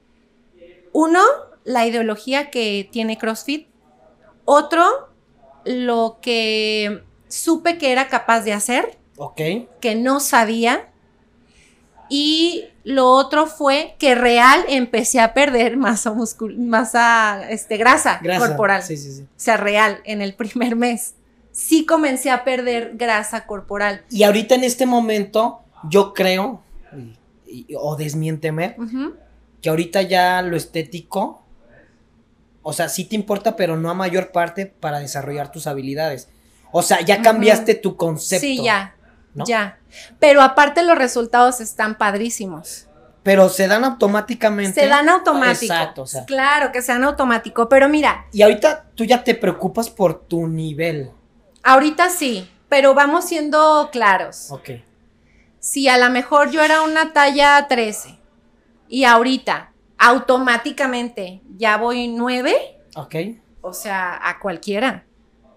[0.93, 1.21] uno,
[1.65, 3.69] la ideología que tiene CrossFit,
[4.45, 5.09] otro,
[5.65, 8.99] lo que supe que era capaz de hacer,
[9.81, 10.91] que no sabía,
[12.09, 18.47] y lo otro fue que real empecé a perder masa muscul masa este, grasa, Grasa.
[18.49, 18.83] corporal.
[18.83, 19.23] Sí, sí, sí.
[19.23, 21.15] O sea, real, en el primer mes.
[21.53, 24.05] Sí comencé a perder grasa corporal.
[24.11, 26.63] Y ahorita en este momento, yo creo,
[27.47, 28.77] y- y- o desmiénteme,
[29.63, 31.43] que ahorita ya lo estético,
[32.63, 36.29] o sea, sí te importa, pero no a mayor parte para desarrollar tus habilidades.
[36.73, 38.41] O sea, ya cambiaste tu concepto.
[38.45, 38.97] Sí, ya,
[39.35, 39.45] ¿no?
[39.47, 39.79] ya.
[40.19, 42.87] Pero aparte los resultados están padrísimos.
[43.23, 44.81] Pero se dan automáticamente.
[44.83, 45.73] Se dan automático.
[45.73, 46.25] Exacto, o sea.
[46.27, 50.47] Claro que se dan automático, pero mira, Y ahorita tú ya te preocupas por tu
[50.47, 51.11] nivel.
[51.63, 54.51] ahorita sí, pero vamos siendo claros.
[54.51, 54.71] Ok.
[55.59, 58.19] Si a lo mejor yo era una talla 13
[58.89, 62.55] y ahorita automáticamente ya voy 9,
[62.97, 63.15] Ok.
[63.63, 65.07] o sea, a cualquiera,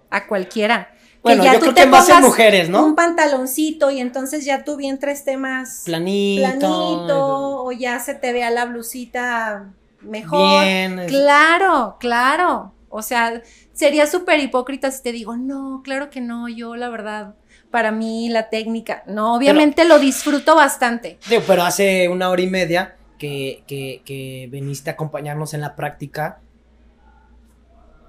[0.10, 0.92] a cualquiera.
[1.24, 2.86] Bueno, ya yo tú creo te que más en mujeres, ¿no?
[2.86, 6.42] Un pantaloncito y entonces ya tu vientre esté más Planito.
[6.42, 9.70] planito o ya se te vea la blusita
[10.02, 10.64] mejor.
[10.64, 11.06] Bien.
[11.08, 12.74] Claro, claro.
[12.90, 13.42] O sea,
[13.74, 17.36] sería súper hipócrita si te digo, no, claro que no, yo la verdad,
[17.70, 21.20] para mí la técnica, no, obviamente lo disfruto bastante.
[21.30, 25.76] Digo, pero hace una hora y media que, que, que viniste a acompañarnos en la
[25.76, 26.40] práctica.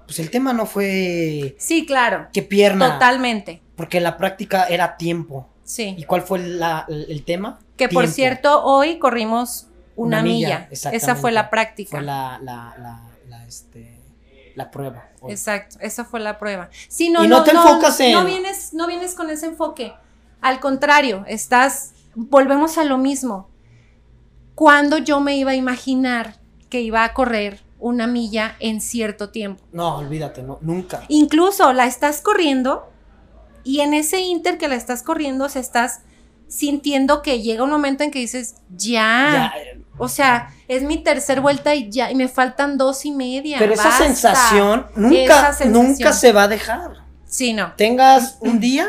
[0.09, 2.93] Pues el tema no fue Sí, claro, qué pierna.
[2.93, 5.47] totalmente, Porque la práctica era tiempo.
[5.63, 6.03] ¿Y sí.
[6.07, 7.59] cuál fue la- el tema?
[7.77, 11.91] Que por cierto, hoy corrimos una, Una milla, milla, esa fue la práctica.
[11.91, 12.73] Fue la, la,
[13.27, 13.99] la, este,
[14.55, 15.09] la prueba.
[15.21, 15.31] hoy.
[15.31, 16.69] Exacto, esa fue la prueba.
[16.87, 19.93] Sí, no, Y no te enfocas en- No vienes, no vienes con ese enfoque.
[20.41, 21.91] Al contrario, estás.
[22.15, 23.47] Volvemos a lo mismo.
[24.55, 29.63] Cuando yo me iba a imaginar que iba a correr una milla en cierto tiempo.
[29.71, 31.03] No, olvídate, no, nunca.
[31.07, 32.89] Incluso la estás corriendo
[33.63, 36.01] y en ese inter que la estás corriendo, se estás
[36.47, 39.51] sintiendo que llega un momento en que dices, ya.
[39.53, 43.11] Ya, eh, O sea, es mi tercer vuelta y ya, y me faltan dos y
[43.11, 43.57] media.
[43.59, 45.73] pero esa sensación nunca, Esa sensación.
[45.73, 46.91] nunca se va a dejar.
[47.25, 47.73] Sí, no.
[47.75, 48.87] Tengas un día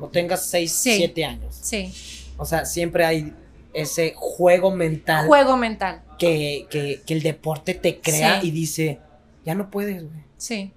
[0.00, 0.96] o tengas seis, Sí.
[0.96, 1.56] siete años.
[1.60, 1.92] Sí.
[2.36, 3.32] O sea, siempre hay
[3.72, 6.02] ese juego mental Juego mental.
[6.18, 8.48] Que, que, que el deporte te crea Sí.
[8.48, 9.00] y dice,
[9.44, 10.24] ya no puedes, güey.
[10.36, 10.72] Sí.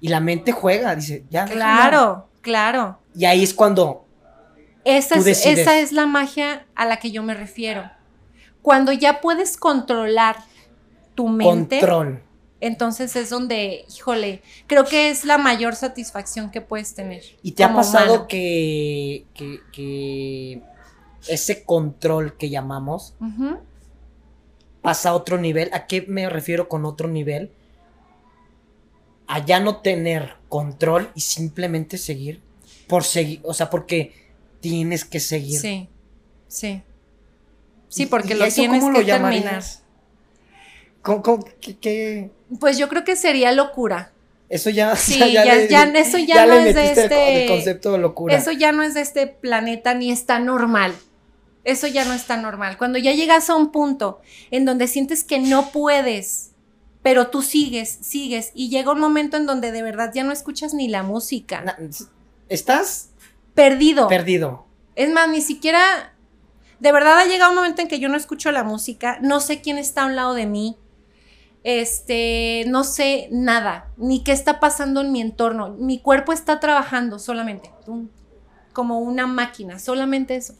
[0.00, 1.44] Y la mente juega, dice, ya.
[1.46, 2.98] Claro, claro.
[3.14, 4.04] Y ahí es cuando
[4.84, 7.90] Esa Tú es, esa es la magia a la que yo me refiero.
[8.62, 10.36] Cuando ya puedes controlar
[11.14, 12.22] tu mente, control.
[12.60, 17.22] entonces es donde, híjole, creo que es la mayor satisfacción que puedes tener.
[17.42, 20.62] ¿Y te ha pasado que, que, que
[21.28, 23.58] ese control que llamamos Ujú.
[24.82, 25.70] Pasa a otro nivel?
[25.72, 27.50] ¿A qué me refiero con otro nivel?
[29.26, 32.40] A ya no tener control y simplemente seguir
[32.86, 34.14] por seguir, o sea, porque
[34.60, 35.60] tienes que seguir.
[35.60, 35.88] Sí,
[36.48, 36.82] sí.
[37.88, 39.62] Sí, ¿Y- porque lo tienes que lo terminar.
[41.02, 42.30] ¿Cómo- cómo- qué- qué?
[42.60, 44.12] Pues yo creo que sería locura.
[44.48, 47.98] Eso ya, Sí, ya- ya- eso ya no le es de el este- concepto de
[47.98, 48.34] locura.
[48.34, 50.94] Eso ya no es de este planeta ni está normal.
[51.68, 52.78] Eso ya no está normal.
[52.78, 56.52] Cuando ya llegas a un punto en donde sientes que no puedes,
[57.02, 60.72] pero tú sigues, sigues, y llega un momento en donde de verdad ya no escuchas
[60.72, 61.76] ni la música.
[62.48, 63.10] Estás
[63.52, 64.08] Perdido.
[64.08, 64.64] perdido.
[64.94, 66.14] es más, ni siquiera,
[66.80, 69.60] de verdad ha llegado un momento en que yo no escucho la música, no sé
[69.60, 70.78] quién está a un lado de mí,
[71.64, 75.76] este, no sé nada, ni qué está pasando en mi entorno.
[75.78, 78.08] Mi cuerpo está trabajando solamente, tum,
[78.78, 80.54] como una máquina, solamente eso.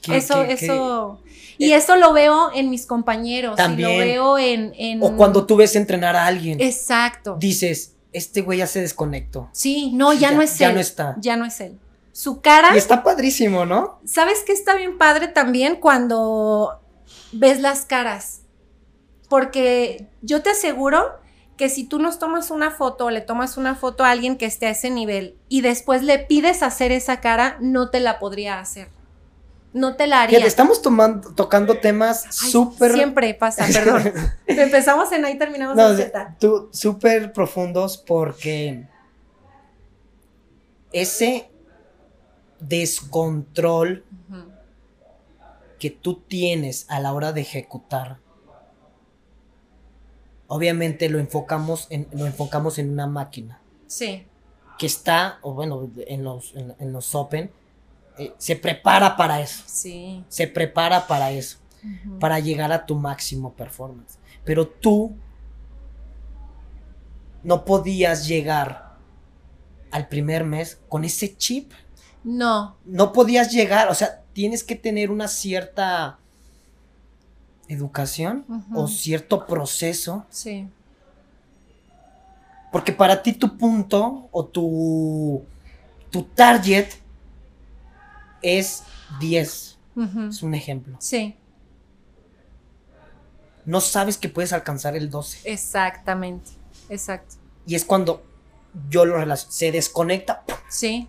[0.00, 1.20] ¿Qué- eso, qué- qué- eso.
[1.58, 3.90] Y eso lo veo en mis compañeros, y También.
[3.90, 7.36] lo veo en, en- O cuando tú ves entrenar a alguien, Exacto.
[7.40, 9.48] dices, este güey ya se desconectó.
[9.50, 10.74] Sí, no, ya, Ya- no es ya él.
[10.76, 11.16] no está.
[11.18, 11.76] Ya no es él.
[12.12, 12.70] Su cara.
[12.72, 13.98] Y está padrísimo, ¿no?
[14.04, 16.78] ¿Sabes qué está bien padre también cuando
[17.32, 18.42] ves las caras?
[19.28, 21.04] Porque yo te aseguro
[21.56, 24.44] que si tú nos tomas una foto o le tomas una foto a alguien que
[24.46, 28.60] esté a ese nivel y después le pides hacer esa cara, no te la podría
[28.60, 28.88] hacer.
[29.72, 30.38] No te la haría.
[30.38, 32.92] Fíjate, estamos tomando, tocando temas súper.
[32.92, 34.12] Siempre pasa, perdón.
[34.46, 36.36] Empezamos en A y terminamos No, en Z.
[36.40, 38.86] tú- súper profundos porque
[40.92, 41.50] ese
[42.60, 44.04] descontrol
[45.78, 48.18] que tú tienes a la hora de ejecutar,
[50.48, 54.26] obviamente lo enfocamos en, lo enfocamos en una máquina Sí,
[54.78, 57.50] que está, o bueno, en los, en, en los Open,
[58.18, 60.24] eh, se prepara para eso, sí.
[60.28, 61.58] se prepara para eso,
[62.18, 64.18] para llegar a tu máximo performance.
[64.44, 65.14] Pero tú
[67.42, 68.96] no podías llegar
[69.90, 71.72] al primer mes con ese chip.
[72.24, 76.18] No, No podías llegar, o sea, tienes que tener una cierta
[77.68, 80.68] educación o cierto proceso, sí.
[82.72, 85.42] porque para ti tu punto o tu,
[86.10, 86.88] tu target
[88.42, 88.82] es
[89.20, 90.20] 10, Ujú.
[90.28, 90.96] es un ejemplo.
[91.00, 91.36] Sí,
[93.64, 95.50] No sabes que puedes alcanzar el 12.
[95.50, 96.50] exactamente.
[96.88, 97.34] Exacto.
[97.66, 98.22] Y es cuando
[98.88, 100.44] yo lo relaciono, se desconecta.
[100.68, 101.08] Sí,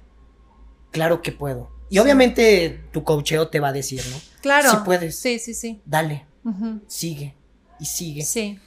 [0.91, 1.69] claro que puedo.
[1.89, 1.99] Y Sí.
[1.99, 4.17] obviamente tu coacheo te va a decir, ¿no?
[4.41, 4.71] claro.
[4.71, 5.19] Sí puedes.
[5.19, 5.81] Sí, sí, sí.
[5.85, 6.25] Dale,
[6.87, 7.35] Sigue
[7.79, 8.23] y sigue.
[8.23, 8.59] Sí,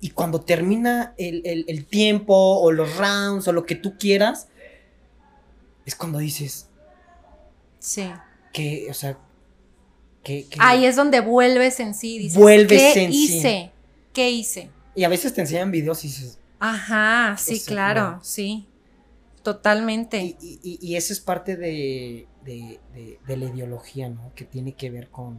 [0.00, 4.48] Y cuando termina el, el- el tiempo o los rounds o lo que tú quieras,
[5.86, 6.68] es cuando dices
[7.78, 8.08] sí.
[8.52, 9.18] que, o sea,
[10.22, 10.44] que...
[10.46, 12.18] que- Ahí es donde vuelves en sí.
[12.18, 13.24] Dices, Vuelves ¿qué en sí.
[13.24, 13.70] hice?
[14.12, 14.70] ¿Qué hice?
[14.94, 16.38] Y a veces te enseñan videos y dices...
[16.60, 18.24] Ajá, sí, Eso, claro, no.
[18.24, 18.66] sí.
[19.42, 20.20] Totalmente.
[20.22, 24.32] Y, y, y- y eso es parte de, de- de- de la ideología, ¿no?
[24.34, 25.38] Que tiene que ver con,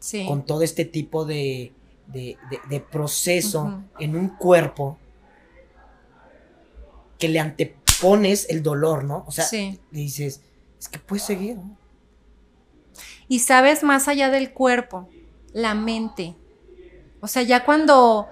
[0.00, 0.26] sí.
[0.26, 1.72] con todo este tipo de,
[2.08, 4.98] de- de- de proceso en un cuerpo
[7.18, 9.24] que le antepones el dolor, ¿no?
[9.28, 9.78] O sea, Sí.
[9.92, 10.40] le dices,
[10.78, 11.76] es que puedes seguir, ¿no?
[13.28, 15.08] Y sabes más allá del cuerpo,
[15.52, 16.34] la mente.
[17.20, 18.26] O sea, ya cuando,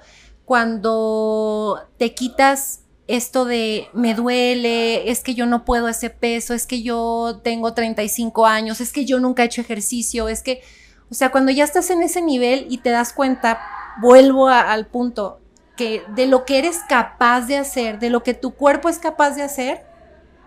[0.44, 6.66] cuando te quitas esto de me duele, es que yo no puedo ese peso, es
[6.66, 10.62] que yo tengo 35 años, es que yo nunca he hecho ejercicio, es que,
[11.10, 13.60] o sea, cuando ya estás en ese nivel y te das cuenta,
[14.00, 15.40] vuelvo al punto,
[15.76, 19.30] que de lo que eres capaz de hacer, de lo que tu cuerpo es capaz
[19.36, 19.84] de hacer,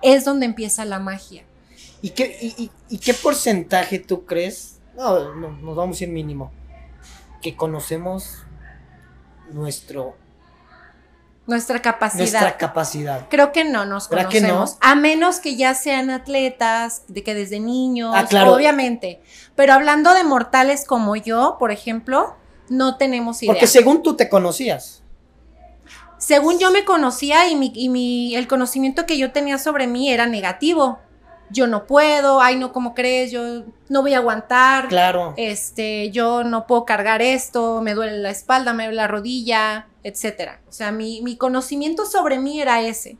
[0.02, 1.44] es donde empieza la magia.
[2.02, 4.80] ¿Y qué, y, y- y qué porcentaje tú crees?
[4.96, 6.52] No, no, nos vamos a ir mínimo.
[7.42, 8.44] Que conocemos
[9.52, 10.16] nuestro,
[11.48, 12.20] Nuestra capacidad.
[12.20, 13.28] nuestra capacidad.
[13.30, 14.78] Creo que no nos ¿Verdad que conocemos.
[14.80, 18.54] A menos que ya sean atletas, de que desde niños, Ah, claro.
[18.54, 19.22] obviamente.
[19.56, 22.36] Pero hablando de mortales como yo, por ejemplo,
[22.70, 23.54] no tenemos idea.
[23.54, 25.04] Porque según tú te conocías.
[26.20, 30.12] Según yo me conocía y, mi, y mi- el conocimiento que yo tenía sobre mí
[30.14, 31.00] era negativo.
[31.52, 33.32] Yo no puedo, ay no, ¿cómo crees?
[33.32, 34.88] Yo no voy a aguantar.
[34.88, 35.34] Claro.
[35.38, 40.62] Este, yo no puedo cargar esto, me duele la espalda, me duele la rodilla, etcétera.
[40.70, 43.18] O sea, mi, mi conocimiento sobre mí era ese.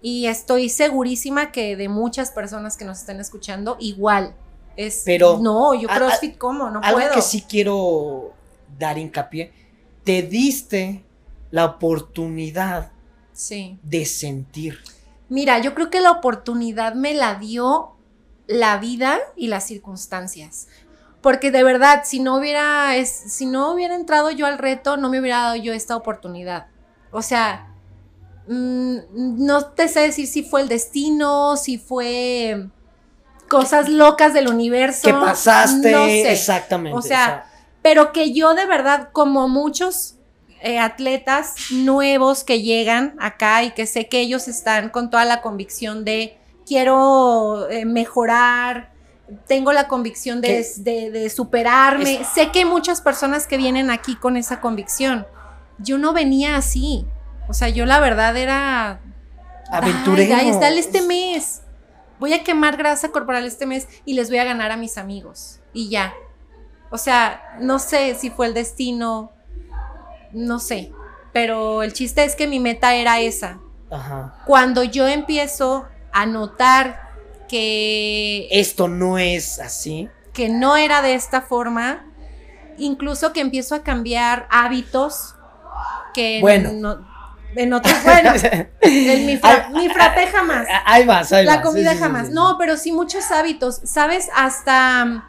[0.00, 4.34] Y estoy segurísima que de muchas personas que nos están escuchando, igual.
[4.76, 6.70] Es, Pero, no, yo a- a- CrossFit, ¿cómo?
[6.70, 7.14] No Algo puedo.
[7.14, 8.32] que sí quiero
[8.78, 9.52] dar hincapié.
[10.04, 11.04] Te diste
[11.50, 12.92] la oportunidad
[13.32, 13.78] Sí.
[13.82, 14.78] de sentir.
[15.28, 17.94] Mira, yo creo que la oportunidad me la dio
[18.46, 20.68] la vida y las circunstancias.
[21.20, 25.10] Porque de verdad, si no hubiera, es- si no hubiera entrado yo al reto, no
[25.10, 26.68] me hubiera dado yo esta oportunidad.
[27.10, 27.66] O sea,
[28.46, 28.96] mm,
[29.44, 32.68] no te sé decir si fue el destino, si fue
[33.48, 35.02] cosas locas del universo.
[35.04, 35.90] ¿Qué pasaste?
[35.92, 36.32] No sé.
[36.32, 36.96] Exactamente.
[36.98, 37.46] O sea,
[37.82, 40.17] pero que yo de verdad, como muchos
[40.62, 45.40] eh, atletas nuevos que llegan acá y que sé que ellos están con toda la
[45.40, 48.92] convicción de quiero eh, mejorar,
[49.46, 52.20] tengo la convicción de, de- de superarme.
[52.22, 55.26] Es- sé que hay muchas personas que vienen aquí con esa convicción.
[55.78, 57.06] Yo no venía así.
[57.48, 59.00] O sea, yo la verdad era
[59.70, 60.34] aventurero.
[60.36, 61.62] Guys, dale este mes.
[62.18, 65.60] Voy a quemar grasa corporal este mes y les voy a ganar a mis amigos.
[65.72, 66.12] Y ya.
[66.90, 69.30] O sea, no sé si fue el destino.
[70.32, 70.92] No sé.
[71.32, 73.58] Pero el chiste es que mi meta era esa.
[73.90, 74.36] Ajá.
[74.46, 77.08] Cuando yo empiezo a notar
[77.48, 80.08] que, Esto no es así.
[80.32, 82.04] que no era de esta forma,
[82.76, 85.34] incluso que empiezo a cambiar hábitos
[86.14, 86.70] que Bueno.
[86.72, 87.06] no-
[87.56, 88.32] en otros, bueno,
[88.82, 90.66] el- mi, fra- mi frappé jamás.
[90.84, 92.26] Ahí vas, ahí La comida Sí, sí, sí, jamás.
[92.28, 92.32] sí.
[92.34, 94.28] No, pero sí muchos hábitos, ¿sabes?
[94.36, 95.22] Hasta mm,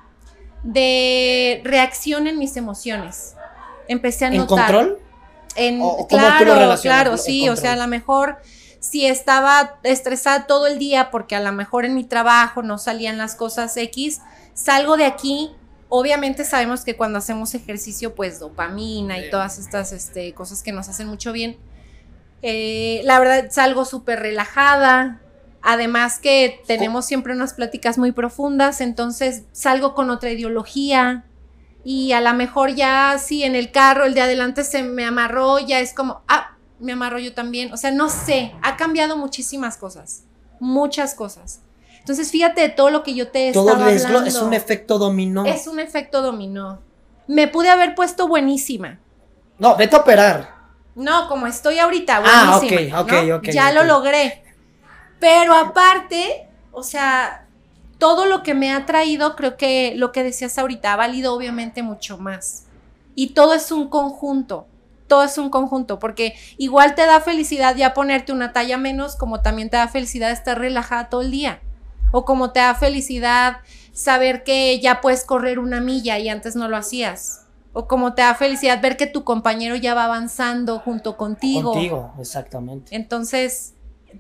[0.64, 3.36] de reacción en mis emociones.
[3.90, 4.48] Empecé a ¿En notar.
[4.72, 5.00] control?
[5.56, 7.50] En, ¿O- o cómo tú lo claro, claro, sí.
[7.50, 7.86] O sea, a control?
[7.86, 8.38] lo mejor
[8.80, 13.18] si estaba estresada todo el día porque a lo mejor en mi trabajo no salían
[13.18, 14.22] las cosas X,
[14.54, 15.52] salgo de aquí.
[15.90, 20.88] Obviamente sabemos que cuando hacemos ejercicio, pues dopamina y todas estas este, cosas que nos
[20.88, 21.58] hacen mucho bien.
[22.42, 25.20] Eh, la verdad, salgo súper relajada.
[25.62, 31.26] Además que tenemos siempre unas pláticas muy profundas, entonces salgo con otra ideología
[31.84, 35.60] y a lo mejor ya si en el carro el de adelante se me amarró,
[35.60, 37.72] ya es como, ah, me amarro yo también.
[37.74, 40.24] O sea, no sé, ha cambiado muchísimas cosas,
[40.60, 41.62] muchas cosas.
[42.00, 44.28] Entonces, fíjate de todo lo que yo te Todo estaba es, hablando.
[44.28, 45.46] es un efecto dominó.
[45.46, 46.80] Es un efecto dominó.
[47.28, 49.00] Me pude haber puesto buenísima.
[49.60, 50.56] No, vete a operar.
[50.96, 53.02] No, como estoy ahorita, Ah, buenísima.
[53.02, 53.18] ok, ¿no?
[53.36, 53.76] ok, ok, Ya ok.
[53.76, 54.44] lo logré.
[55.20, 57.46] Pero aparte, o sea,
[58.00, 61.84] todo lo que me ha traído, creo que lo que decías ahorita ha valido obviamente
[61.84, 62.66] mucho más.
[63.14, 64.66] Y todo es un conjunto.
[65.08, 69.42] Todo es un conjunto, porque igual te da felicidad ya ponerte una talla menos, como
[69.42, 71.62] también te da felicidad estar relajada todo el día.
[72.12, 73.58] O como te da felicidad
[73.92, 77.48] saber que ya puedes correr una milla y antes no lo hacías.
[77.74, 81.74] O como te da felicidad ver que tu compañero ya va avanzando junto contigo.
[81.74, 82.96] Contigo, exactamente.
[82.96, 83.74] Entonces,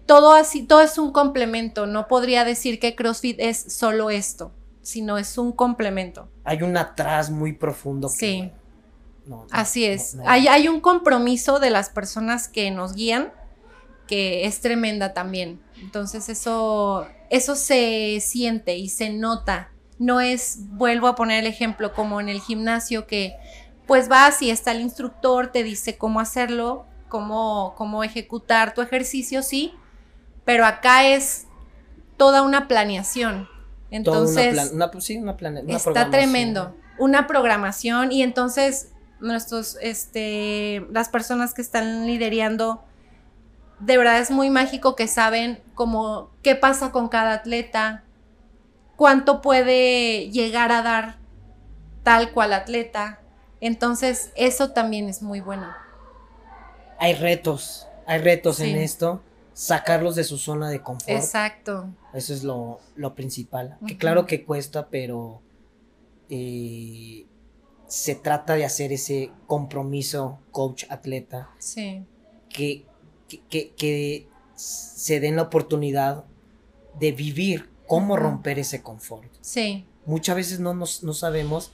[0.05, 1.85] todo así, todo es un complemento.
[1.85, 6.29] No podría decir que CrossFit es solo esto, sino es un complemento.
[6.43, 8.07] Hay un atrás muy profundo.
[8.09, 8.51] que- Sí.
[9.25, 10.15] no, no, Así es.
[10.15, 10.29] no, no.
[10.29, 13.31] Hay, hay un compromiso de las personas que nos guían
[14.07, 15.61] que es tremenda también.
[15.81, 19.69] Entonces eso, eso se siente y se nota.
[19.99, 23.35] No es, vuelvo a poner el ejemplo, como en el gimnasio que
[23.85, 29.43] pues vas y está el instructor, te dice cómo hacerlo, cómo, cómo ejecutar tu ejercicio,
[29.43, 29.73] sí,
[30.45, 31.47] pero acá es
[32.17, 33.47] toda una planeación.
[33.91, 36.75] Entonces, una, plan- una- pues sí, una plane- una Está tremendo.
[36.97, 42.83] Una programación y entonces nuestros, este, las personas que están liderando,
[43.79, 48.03] de verdad es muy mágico que saben como qué pasa con cada atleta,
[48.95, 51.17] cuánto puede llegar a dar
[52.03, 53.19] tal cual atleta.
[53.61, 55.67] Entonces, eso también es muy bueno.
[56.99, 59.21] Hay retos, hay retos en esto.
[59.53, 61.09] Sacarlos de su zona de confort.
[61.09, 61.89] Exacto.
[62.13, 63.77] Eso es lo, lo principal.
[63.85, 65.41] Que claro que cuesta, pero
[66.29, 67.25] eh,
[67.87, 72.05] se trata de hacer ese compromiso coach-atleta Sí.
[72.49, 72.85] que,
[73.27, 76.23] que, que- que se den la oportunidad
[76.99, 79.29] de vivir cómo romper ese confort.
[79.41, 79.85] Sí.
[80.05, 81.71] Muchas veces no, nos, no sabemos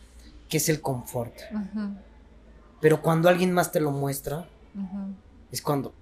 [0.50, 1.34] qué es el confort,
[2.82, 4.48] pero cuando alguien más te lo muestra,
[5.52, 5.94] es cuando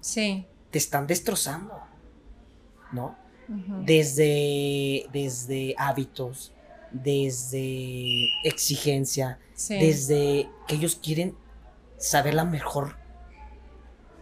[0.00, 0.46] Sí.
[0.70, 1.80] te están destrozando,
[2.92, 3.16] ¿no?
[3.84, 6.52] Desde, desde hábitos,
[6.90, 9.78] desde exigencia, Sí.
[9.78, 11.34] desde que ellos quieren
[11.96, 12.96] saber la mejor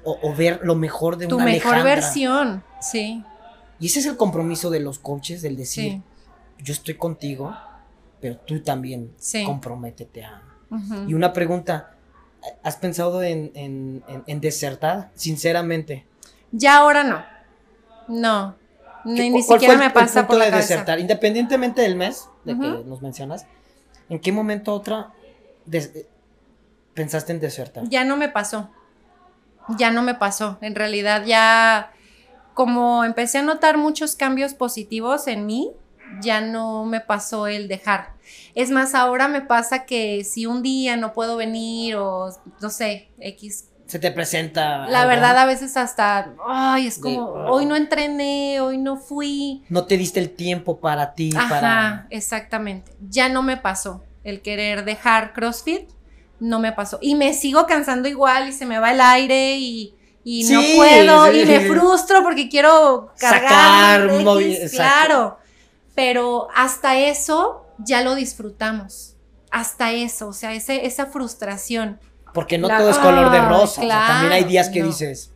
[0.05, 1.95] o, o ver lo mejor de tu una mejor Alejandra.
[1.95, 2.65] versión.
[2.81, 3.25] Sí.
[3.81, 6.03] Y ese es el compromiso de los coaches, del decir, Sí.
[6.63, 7.55] yo estoy contigo,
[8.21, 9.45] pero tú también Sí.
[9.45, 10.43] comprométete a...
[11.09, 11.94] Y una pregunta,
[12.63, 15.11] ¿has pensado en, en- en- en desertar?
[15.15, 16.07] Sinceramente.
[16.53, 17.25] Ya ahora no.
[18.09, 18.57] No.
[19.05, 20.69] Ni, ¿Qué- ni siquiera me el pasa punto por la de cabeza.
[20.75, 20.99] desertar?
[21.01, 23.47] Independientemente del mes de que nos mencionas,
[24.09, 25.13] ¿en qué momento otra
[26.95, 27.85] pensaste en desertar?
[27.89, 28.71] Ya no me pasó.
[29.79, 30.59] Ya no me pasó.
[30.61, 31.91] En realidad ya
[32.55, 35.73] como empecé a notar muchos cambios positivos en mí,
[36.21, 38.13] ya no me pasó el dejar.
[38.55, 42.29] Es más, ahora me pasa que si un día no puedo venir o
[42.61, 43.69] no sé, X.
[43.87, 44.87] Se te presenta.
[44.89, 45.11] La algo?
[45.11, 49.63] verdad a veces hasta, ay, es como, De- hoy no entrené, hoy no fui.
[49.69, 52.07] No te diste el tiempo para ti, Ajá, para.
[52.11, 52.93] exactamente.
[53.09, 55.91] Ya no me pasó el querer dejar CrossFit,
[56.41, 56.99] no me pasó.
[57.03, 61.31] Y me sigo cansando igual y se me va el aire y, y no puedo
[61.31, 61.41] sí.
[61.41, 64.09] y me frustro porque quiero cargar.
[64.09, 65.39] Sacar, X, claro.
[65.95, 69.17] Pero hasta eso ya lo disfrutamos.
[69.51, 72.01] Hasta eso, o sea, ese, esa frustración.
[72.33, 73.81] Porque no La- todo es color de rosa.
[73.81, 74.87] o sea, también hay días que no.
[74.87, 75.31] dices,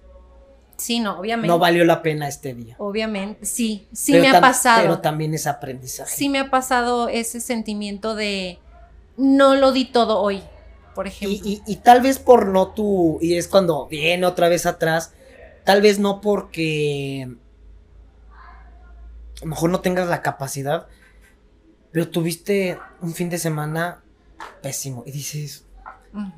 [0.77, 1.49] Sí, no, obviamente.
[1.49, 2.77] no valió la pena este día.
[2.79, 4.83] obviamente, sí, sí Pero me ha pasado.
[4.83, 6.15] Pero también es aprendizaje.
[6.15, 8.59] sí me ha pasado ese sentimiento de
[9.17, 10.43] no lo di todo hoy,
[10.95, 11.37] por ejemplo.
[11.45, 15.13] Y, y- y tal vez por no tú, y es cuando viene otra vez atrás,
[15.65, 17.29] tal vez no porque
[19.41, 20.87] a lo mejor no tengas la capacidad,
[21.93, 24.03] pero tuviste un fin de semana
[24.63, 25.65] pésimo y dices,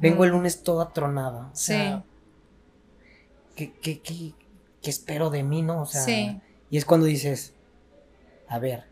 [0.00, 1.48] vengo el lunes toda tronada.
[1.52, 1.66] O Sí.
[1.72, 2.04] sea,
[3.56, 4.34] ¿qué, qué, qué-
[4.82, 5.82] qué espero de mí, no?
[5.82, 6.40] O sea, Sí.
[6.70, 7.54] y es cuando dices,
[8.48, 8.84] a ver,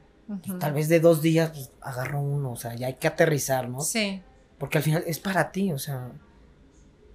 [0.60, 3.80] tal vez de dos días pues, agarro uno, o sea, ya hay que aterrizar, ¿no?
[3.80, 4.22] Sí,
[4.58, 6.10] Porque al final es para ti, o sea,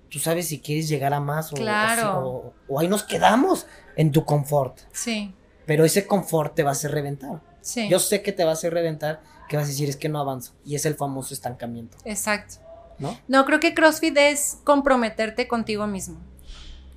[0.09, 2.19] tú sabes si quieres llegar a más o, Claro.
[2.27, 4.79] o, o ahí nos quedamos en tu confort.
[4.93, 7.41] sí, Pero ese confort te va a hacer reventar.
[7.61, 7.87] sí.
[7.89, 10.19] Yo sé que te va a hacer reventar, que vas a decir es que no
[10.19, 10.53] avanzo.
[10.65, 12.55] Y es el famoso estancamiento, Exacto.
[12.99, 13.17] ¿no?
[13.27, 16.17] No, creo que CrossFit es comprometerte contigo mismo.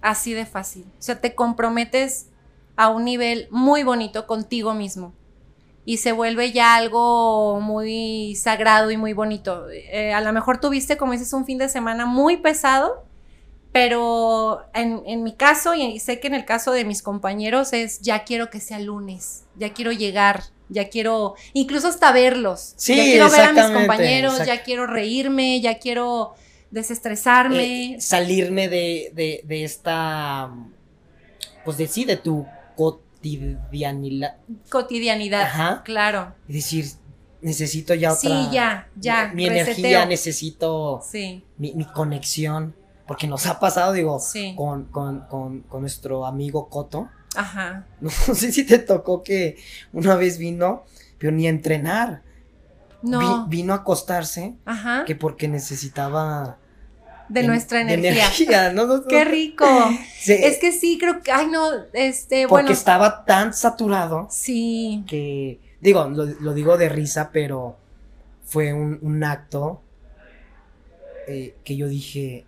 [0.02, 0.84] Así de fácil.
[0.98, 2.26] O sea, te comprometes
[2.76, 5.14] a un nivel muy bonito contigo mismo.
[5.84, 9.68] Y se vuelve ya algo muy sagrado y muy bonito.
[9.70, 13.05] Eh, a lo mejor tuviste, como dices, un fin de semana muy pesado,
[13.76, 18.00] pero en, en mi caso, y sé que en el caso de mis compañeros, es
[18.00, 22.72] ya quiero que sea lunes, ya quiero llegar, ya quiero incluso hasta verlos.
[22.76, 26.32] Sí, ya quiero ver a mis compañeros, ya quiero reírme, ya quiero
[26.70, 27.96] desestresarme.
[27.96, 30.50] Eh, salirme de, de, de esta,
[31.62, 34.36] pues de sí, de tu cotidianidad.
[34.70, 35.42] cotidianidad.
[35.42, 35.82] Ajá.
[35.84, 36.34] Claro.
[36.48, 36.86] Y decir,
[37.42, 38.20] necesito ya otra.
[38.20, 42.74] Sí, ya, ya, Mi, mi energía, necesito Sí, mi, mi conexión.
[43.06, 44.54] Porque nos ha pasado, digo, sí.
[44.56, 47.08] con, con, con, con nuestro amigo Coto.
[47.36, 47.86] Ajá.
[48.00, 49.56] No sé si te tocó que
[49.92, 50.84] una vez vino,
[51.18, 52.22] pero ni a entrenar.
[53.02, 53.44] No.
[53.46, 55.04] Vi- vino a acostarse, Ajá.
[55.04, 56.58] que porque necesitaba.
[57.28, 58.72] De en- nuestra de energía.
[58.72, 59.04] ¿no?
[59.08, 59.66] Qué rico.
[60.26, 62.70] Es que sí, creo que, ay no, este, porque bueno.
[62.70, 65.60] estaba tan saturado Sí, que.
[65.80, 67.76] Digo, lo, lo digo de risa, pero
[68.44, 69.82] fue un, un acto
[71.28, 72.44] eh, que yo dije.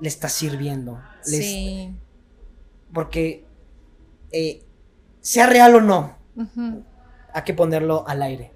[0.00, 1.00] Le está sirviendo.
[1.26, 1.94] le sí.
[2.92, 3.44] porque
[4.32, 4.62] eh,
[5.20, 6.16] sea real o no,
[7.34, 8.52] hay que ponerlo al aire.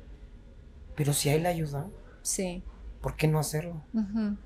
[0.95, 1.87] Pero si hay la ayuda,
[2.23, 2.63] Sí.
[3.01, 3.83] ¿por qué no hacerlo?
[3.95, 4.37] A lo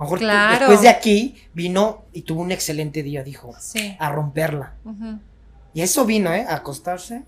[0.00, 0.58] mejor Claro.
[0.60, 3.96] después de aquí vino y tuvo un excelente día, dijo, Sí.
[3.98, 4.74] a romperla.
[4.84, 5.18] ujú,
[5.74, 6.44] Y eso vino, ¿eh?
[6.48, 7.22] A acostarse,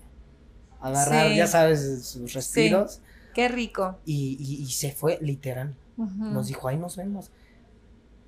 [0.81, 1.37] a agarrar, Sí.
[1.37, 3.01] ya sabes, sus respiros.
[3.33, 3.97] Qué rico.
[4.05, 5.73] Y, y- y se fue, literal.
[5.97, 7.31] Nos dijo, ahí nos vemos.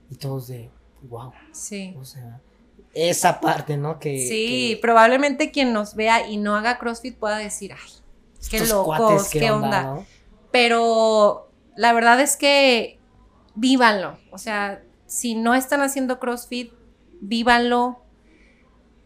[0.09, 0.69] Y todos de,
[1.03, 1.31] wow.
[1.51, 1.95] Sí.
[1.99, 2.39] O sea,
[2.93, 3.99] esa parte, ¿no?
[3.99, 7.91] Que, Sí, que probablemente quien nos vea y no haga CrossFit pueda decir, ay,
[8.49, 9.83] qué estos locos, cuates, qué, onda.
[9.83, 10.05] ¿no?
[10.51, 12.99] Pero la verdad es que
[13.55, 14.17] vívanlo.
[14.31, 16.71] O sea, si no están haciendo CrossFit,
[17.21, 18.01] vívanlo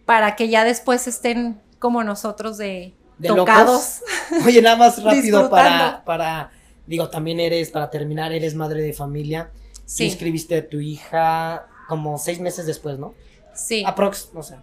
[0.06, 4.02] para que ya después estén como nosotros de, De tocados.
[4.46, 6.52] Oye, nada más rápido para, para,
[6.86, 9.52] digo, también eres, para terminar, eres madre de familia.
[9.52, 13.14] Tú Sí, inscribiste a tu hija como seis meses después, ¿no?
[13.54, 13.84] sí.
[13.86, 14.56] Aprox, no sé.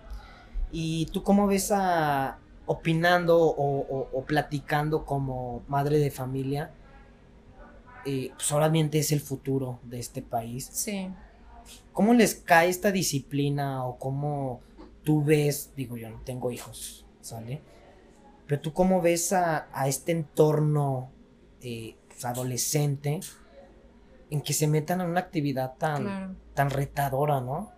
[0.73, 6.71] ¿Y tú cómo ves a opinando o, o- o platicando como madre de familia?
[8.07, 10.69] Eh, pues obviamente es el futuro de este país.
[10.73, 11.09] Sí.
[11.93, 14.61] ¿Cómo les cae esta disciplina o cómo
[15.05, 17.61] tú ves, digo yo no tengo hijos, ¿sale?
[18.47, 21.11] Pero tú cómo ves a, a este entorno
[21.61, 23.21] eh, pues, adolescente
[24.31, 26.35] en que se metan en una actividad tan, Claro.
[26.55, 27.73] tan retadora, ¿no?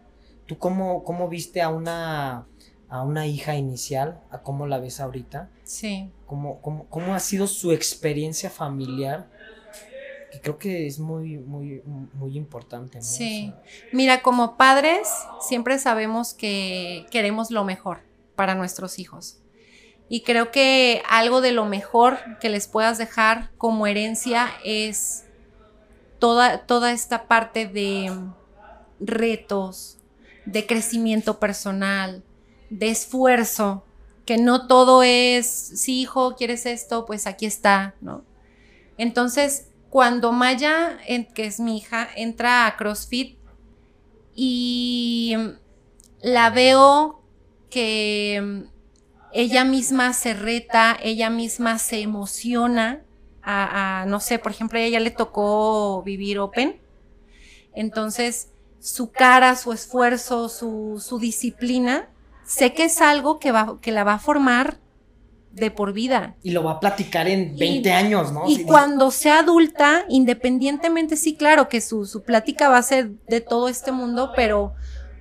[0.46, 2.46] ¿Tú cómo, cómo viste a una,
[2.88, 5.48] a una hija inicial, a cómo la ves ahorita.
[5.62, 6.10] Sí.
[6.26, 9.30] ¿Cómo, cómo, cómo ha sido su experiencia familiar?
[10.32, 11.82] Que creo que es muy, muy,
[12.14, 12.98] muy importante.
[12.98, 13.04] ¿no?
[13.04, 13.52] Sí.
[13.92, 15.08] Mira, como padres,
[15.40, 18.00] siempre sabemos que queremos lo mejor
[18.34, 19.38] para nuestros hijos.
[20.08, 25.26] Y creo que algo de lo mejor que les puedas dejar como herencia es
[26.20, 28.12] toda, toda esta parte de
[29.00, 29.98] retos,
[30.46, 32.22] de crecimiento personal,
[32.70, 33.84] de esfuerzo,
[34.24, 38.22] que no todo es, sí, hijo, quieres esto, pues aquí está, ¿no?
[38.96, 40.98] Entonces, cuando Maya,
[41.34, 43.38] que es mi hija, entra a CrossFit
[44.34, 45.36] y
[46.20, 47.22] la veo
[47.70, 48.68] que
[49.32, 53.02] ella misma se reta, ella misma se emociona
[53.50, 56.80] a, no sé, por ejemplo, a ella le tocó vivir Open.
[57.74, 62.08] Entonces, su cara, su esfuerzo, su, su disciplina,
[62.44, 64.78] sé que es algo que, va, que la va a formar
[65.52, 66.36] de por vida.
[66.42, 68.44] Y lo va a platicar en 20 años, ¿no?
[68.48, 73.40] Y cuando sea adulta, independientemente, sí, claro que su, su plática va a ser de
[73.40, 74.74] todo este mundo, pero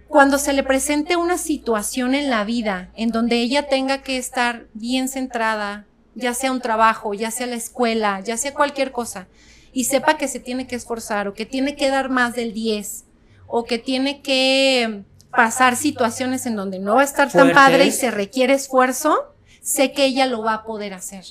[0.08, 4.68] cuando se le presente una situación en la vida en donde ella tenga que estar
[4.74, 5.86] bien centrada,
[6.20, 9.28] ya sea un trabajo, ya sea la escuela, ya sea cualquier cosa,
[9.72, 13.06] y sepa que se tiene que esforzar o que tiene que dar más del 10
[13.48, 17.92] o que tiene que pasar situaciones en donde no va a estar tan padre y
[17.92, 21.26] se requiere esfuerzo, sé que ella lo va a poder hacer.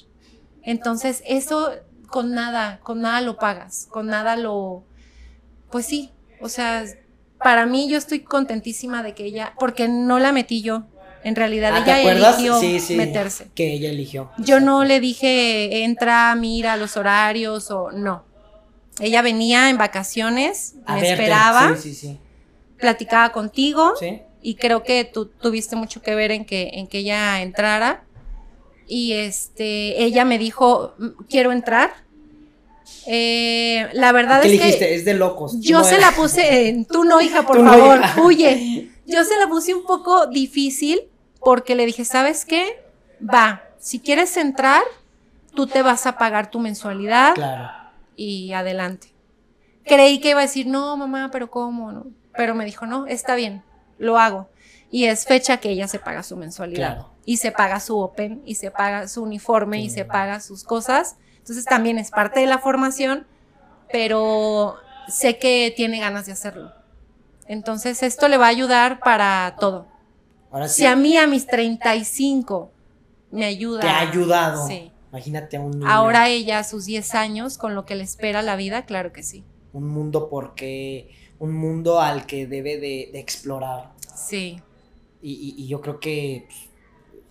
[0.62, 1.72] Entonces, eso
[2.09, 4.84] con nada, con nada lo pagas, con nada lo,
[5.70, 6.11] pues sí,
[6.41, 6.84] o sea,
[7.39, 10.84] para mí yo estoy contentísima de que ella, porque no la metí yo,
[11.24, 13.48] en realidad Ah, ¿te ella eligió Sí, sí, meterse.
[13.54, 14.30] Que ella eligió.
[14.38, 18.24] Yo no le dije, entra, mira los horarios o no.
[19.00, 21.22] Ella venía en vacaciones, A me verte.
[21.24, 22.18] esperaba, Sí,
[22.78, 23.94] platicaba contigo
[24.42, 28.04] y creo que tú tuviste mucho que ver en que, en que ella entrara.
[28.86, 31.90] Y este, ella me dijo, "Mm, quiero entrar.
[33.07, 34.78] Eh, la verdad ¿Qué es dijiste?
[34.89, 35.57] que Es de locos.
[35.61, 38.91] yo No se la puse, en, tú no, hija, por no, favor, huye.
[39.07, 41.01] Yo se la puse un poco difícil
[41.41, 42.84] porque le dije, ¿sabes qué?
[43.22, 44.82] Va, si quieres entrar,
[45.55, 47.70] tú te vas a pagar tu mensualidad Claro.
[48.16, 49.09] y adelante.
[49.84, 51.91] Creí que iba a decir, no, mamá, pero ¿cómo?
[51.93, 52.07] No?
[52.36, 53.62] Pero me dijo, no, está bien,
[53.99, 54.49] lo hago.
[54.91, 56.95] Y es fecha que ella se paga su mensualidad.
[56.97, 57.11] Claro.
[57.24, 61.16] Y se paga su Open, y se paga su uniforme, y se paga sus cosas.
[61.49, 63.26] Entonces también es parte de la formación,
[63.90, 64.76] pero
[65.09, 66.72] sé que tiene ganas de hacerlo.
[67.46, 69.86] Entonces esto le va a ayudar para todo.
[70.51, 70.82] Ahora sí.
[70.82, 72.70] Si a mí a mis 35
[73.30, 73.80] me ayuda.
[73.80, 74.66] te ha ayudado.
[74.66, 74.92] Sí.
[75.11, 75.88] Imagínate a un niño.
[75.90, 79.22] Ahora ella a sus 10 años, con lo que le espera la vida, claro que
[79.22, 79.42] sí.
[79.72, 81.14] Un mundo porque.
[81.38, 83.92] Un mundo al que debe de, de explorar.
[84.14, 84.61] Sí,
[85.22, 86.59] Y, y- y yo creo que, pues,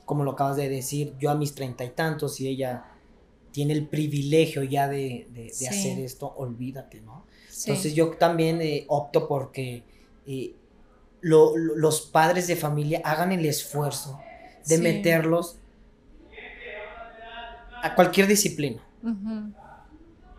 [0.05, 2.86] como lo acabas de decir, yo a mis treinta y tantos y ella
[3.58, 5.66] tiene el privilegio ya de, de- de Sí.
[5.66, 7.26] hacer esto, olvídate, ¿no?
[7.49, 7.72] sí.
[7.72, 9.84] Entonces yo también eh, opto porque
[10.28, 10.53] eh,
[11.22, 14.20] lo- lo- los padres de familia hagan el esfuerzo
[14.68, 14.82] de Sí.
[14.84, 15.58] meterlos
[17.82, 18.80] a cualquier disciplina,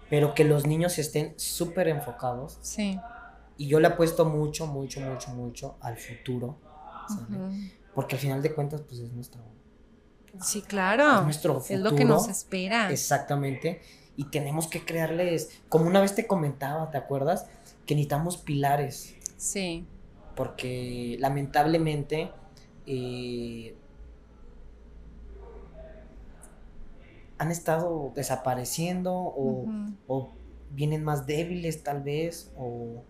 [0.09, 2.59] pero que los niños estén súper enfocados.
[2.63, 3.01] Sí.
[3.57, 6.57] Y yo le apuesto mucho, mucho, mucho, mucho al futuro,
[7.11, 7.51] ujú.
[7.97, 9.41] porque al final de cuentas, pues es nuestro,
[10.43, 11.19] Sí, claro.
[11.19, 12.15] es nuestro Es lo que futuro.
[12.15, 12.91] nos espera.
[12.91, 13.81] Exactamente.
[14.17, 17.47] Y tenemos que crearles, como una vez te comentaba, ¿te acuerdas?
[17.87, 19.15] Que necesitamos pilares.
[19.37, 19.87] Sí.
[20.35, 22.31] porque lamentablemente
[22.87, 23.75] eh,
[27.39, 29.67] han estado desapareciendo o,
[30.09, 30.31] o
[30.71, 33.03] vienen más débiles tal vez o,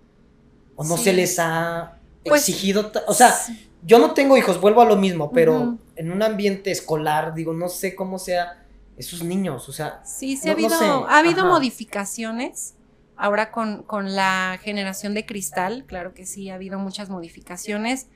[0.77, 1.05] o no Sí.
[1.05, 3.35] se les ha Pues, exigido, o sea,
[3.83, 7.69] yo no tengo hijos, vuelvo a lo mismo, pero en un ambiente escolar, digo, no
[7.69, 8.65] sé cómo sea
[8.97, 11.49] esos niños, o sea, Sí, sí No- ha no habido, sé, ha habido ajá.
[11.51, 12.75] modificaciones.
[13.17, 18.07] Ahora con, con la generación de cristal, claro que sí, ha habido muchas modificaciones.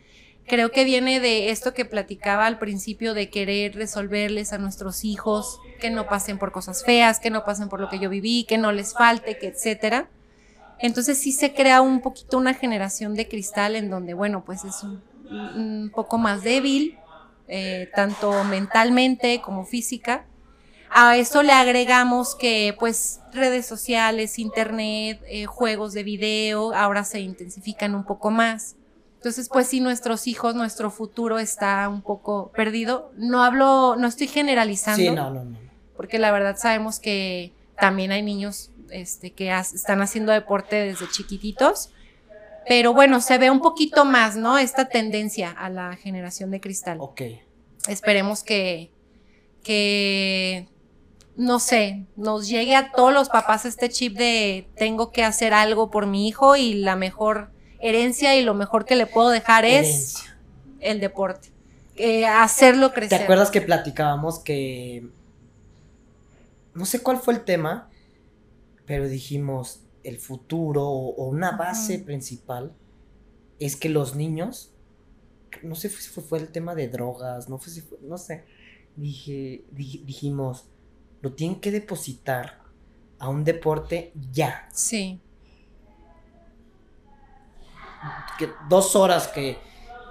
[0.47, 5.59] Creo que viene de esto que platicaba al principio de querer resolverles a nuestros hijos
[5.81, 8.59] que no pasen por cosas feas, que no pasen por lo que yo viví, que
[8.59, 10.09] no les falte, que etcétera.
[10.79, 14.83] Entonces sí se crea un poquito una generación de cristal en donde, bueno, pues es
[14.83, 15.03] un,
[15.33, 16.99] un poco más débil,
[17.49, 20.25] eh, tanto mentalmente como física.
[20.91, 27.21] A eso le agregamos que pues redes sociales, internet, eh, juegos de video, ahora se
[27.21, 28.77] intensifican un poco más.
[29.17, 33.13] Entonces, pues sí, nuestros hijos, nuestro futuro está un poco perdido.
[33.17, 35.59] No hablo, no estoy generalizando, sí, no, no, no.
[35.97, 41.91] porque la verdad sabemos que también hay niños este, que están haciendo deporte desde chiquititos,
[42.69, 44.59] Pero bueno, se ve un poquito más, ¿no?
[44.59, 46.99] Esta tendencia a la generación de cristal.
[47.01, 47.23] Ok.
[47.89, 48.91] Esperemos que,
[49.63, 50.69] que,
[51.37, 55.91] no sé, nos llegue a todos los papás este chip de tengo que hacer algo
[55.91, 57.51] por mi hijo y la mejor
[57.81, 60.39] herencia y lo mejor que le puedo dejar es Herencia.
[60.81, 61.49] el deporte.
[61.97, 63.19] Eh, hacerlo crecer.
[63.19, 65.09] ¿Te acuerdas que platicábamos que...
[66.75, 67.91] No sé cuál fue el tema,
[68.87, 72.73] pero dijimos el futuro o, una base principal
[73.59, 74.73] es que los niños,
[75.63, 78.45] no sé si fue, fue el tema de drogas, no, fue si fue- no sé,
[78.97, 80.67] dije, di- dijimos,
[81.21, 82.61] lo tienen que depositar
[83.19, 84.69] a un deporte ya.
[84.73, 85.21] Sí,
[88.39, 89.59] que dos horas que,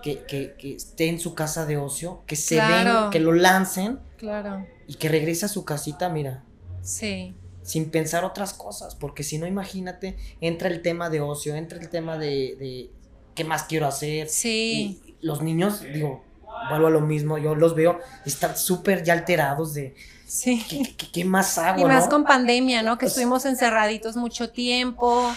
[0.01, 3.01] que, que- que esté en su casa de ocio, que se Claro.
[3.03, 4.65] ven, que lo lancen claro.
[4.87, 6.43] y que regrese a su casita, mira,
[6.81, 11.79] Sí, sin pensar otras cosas, porque si no, imagínate, entra el tema de ocio, entra
[11.79, 12.89] el tema de, de
[13.35, 14.27] qué más quiero hacer.
[14.29, 15.01] sí.
[15.05, 16.23] Y los niños, digo,
[16.69, 19.95] vuelvo a lo mismo, yo los veo, están súper ya alterados de
[20.25, 20.63] Sí.
[20.69, 22.09] ¿qué, qué- qué más hago, Y más no?
[22.09, 22.97] con pandemia, ¿no?
[22.97, 25.29] Que Pues- estuvimos encerraditos mucho tiempo.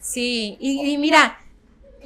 [0.00, 1.38] Sí, y, y mira,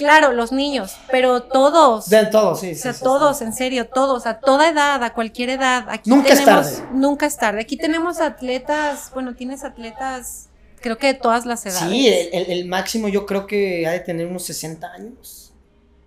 [0.00, 2.08] claro, los niños, pero todos.
[2.08, 2.72] De todo, sí.
[2.72, 3.44] o sea, sí, todos, sí.
[3.44, 5.84] en serio, todos, a toda edad, a cualquier edad.
[5.88, 6.88] Aquí Nunca es tenemos, tarde.
[6.94, 7.60] Nunca es tarde.
[7.60, 10.48] Aquí tenemos atletas, bueno, tienes atletas,
[10.80, 11.90] creo que de todas las edades.
[11.90, 15.52] Sí, el, el- el máximo yo creo que ha de tener unos 60 años.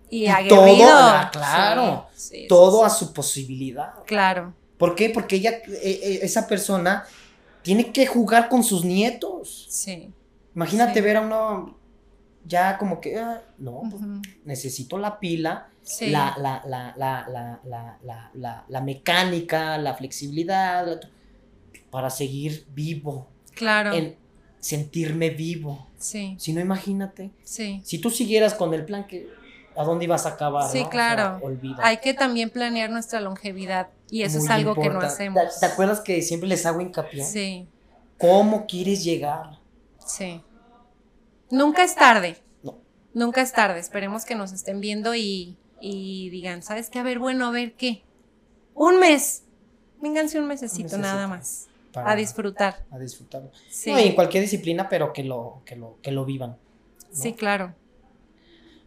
[0.10, 0.88] y y aguerrido.
[0.88, 2.08] todo, ah, claro,
[2.50, 3.94] todo a su posibilidad.
[4.06, 5.10] Claro, ¿Por qué?
[5.12, 7.06] Porque ella, eh, esa persona
[7.62, 9.68] tiene que jugar con sus nietos.
[9.70, 10.12] sí.
[10.56, 11.78] Imagínate ver a uno
[12.46, 14.02] ya como que, ah, no, pues,
[14.46, 16.08] necesito la pila, Sí.
[16.12, 21.02] la, la, la, la, la, la, la, la- la mecánica, la flexibilidad,
[21.92, 23.94] para seguir vivo, Claro.
[23.94, 24.16] en
[24.60, 25.88] sentirme vivo.
[25.98, 27.82] Sí, Si no, imagínate, sí.
[27.84, 29.28] si tú siguieras con el plan que,
[29.76, 30.70] ¿a dónde ibas a acabar?
[30.72, 30.88] Sí, no?
[30.88, 31.40] O sea, claro.
[31.46, 31.78] olvida.
[31.82, 35.42] Hay que también planear nuestra longevidad y eso es algo que no hacemos.
[35.56, 37.24] ¿Te, te acuerdas que siempre les hago hincapié?
[37.26, 37.68] Sí,
[38.18, 39.60] ¿Cómo quieres llegar?
[40.06, 40.42] sí.
[41.54, 42.38] Nunca es tarde.
[42.64, 42.78] No.
[43.14, 43.80] Nunca es tarde.
[43.80, 46.98] Esperemos que nos estén viendo y, y digan, ¿sabes qué?
[47.00, 48.02] A ver, bueno, a ver qué.
[48.74, 49.44] Un mes.
[50.02, 51.68] Vénganse un mesecito, Un nada más.
[51.94, 52.84] Para- A disfrutar.
[52.90, 53.52] a disfrutarlo.
[53.70, 56.52] Sí, No, y en cualquier disciplina, pero que lo, que lo, que lo vivan.
[56.52, 56.58] ¿no?
[57.12, 57.76] sí, claro.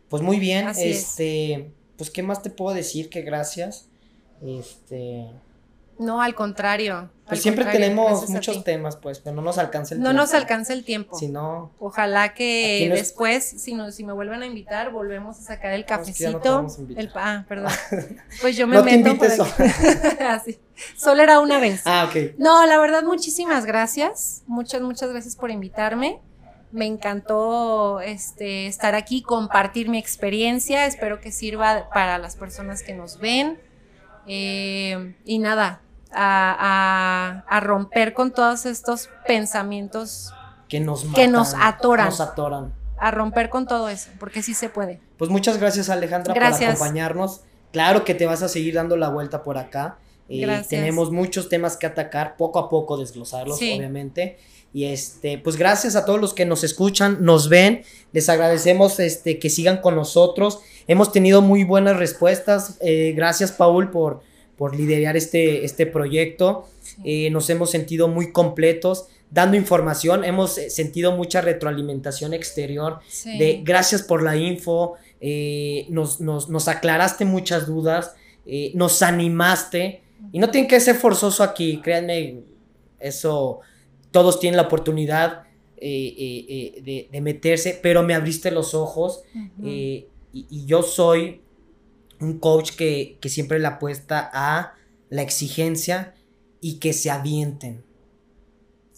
[0.08, 0.98] Pues muy bien, Así es.
[1.10, 3.88] este, pues qué más te puedo decir que gracias.
[4.44, 5.26] Este,
[5.98, 7.08] No, al contrario.
[7.26, 10.22] pues al siempre contrario, tenemos muchos temas, pues, pero no nos alcanza el No tiempo.
[10.22, 11.18] nos alcanza el tiempo.
[11.18, 15.38] Si no, Ojalá que no es- después, si, no, si me vuelven a invitar, volvemos
[15.38, 16.62] a sacar el No, es que cafecito.
[16.62, 17.72] no te el, pa- ah, perdón.
[18.42, 19.36] Pues yo me no te meto invites.
[19.38, 20.22] por aquí.
[20.28, 20.58] Así.
[20.96, 21.80] Solo era una vez.
[21.86, 22.34] ah, ok.
[22.38, 24.42] No, la verdad, muchísimas gracias.
[24.46, 26.20] Muchas, muchas gracias por invitarme.
[26.72, 30.84] Me encantó este, estar aquí, compartir mi experiencia.
[30.84, 33.58] Espero que sirva para las personas que nos ven.
[34.26, 35.80] Eh, y nada,
[36.16, 40.32] a, a- a romper con todos estos pensamientos,
[40.68, 42.06] Que nos Que nos atoran.
[42.06, 42.72] Nos atoran.
[42.98, 45.00] a romper con todo eso, porque sí se puede.
[45.18, 46.70] Pues muchas gracias Alejandra Gracias.
[46.76, 47.42] por acompañarnos.
[47.72, 49.98] Claro que te vas a seguir dando la vuelta por acá.
[50.28, 53.74] Eh, tenemos muchos temas que atacar, poco a poco desglosarlos, Sí.
[53.76, 54.38] obviamente.
[54.72, 57.82] Y este, pues gracias a todos los que nos escuchan, nos ven.
[58.12, 60.60] Les agradecemos este, que sigan con nosotros.
[60.88, 62.76] Hemos tenido muy buenas respuestas.
[62.80, 64.22] Eh, gracias, Paul, por,
[64.56, 66.68] por liderar este, este proyecto.
[67.04, 70.24] Eh, nos hemos sentido muy completos dando información.
[70.24, 73.36] Hemos eh, sentido mucha retroalimentación exterior Sí.
[73.38, 78.14] de gracias por la info, eh, nos, nos- nos aclaraste muchas dudas,
[78.46, 80.02] eh, nos animaste.
[80.32, 82.40] Y no tiene que ser forzoso aquí, créanme,
[83.00, 83.60] eso
[84.10, 85.42] todos tienen la oportunidad
[85.78, 89.22] de, de meterse, pero me abriste los ojos
[89.62, 90.06] y
[90.66, 91.40] yo soy
[92.20, 94.74] un coach que, que siempre le apuesta a
[95.10, 96.14] la exigencia
[96.60, 97.84] y que se avienten,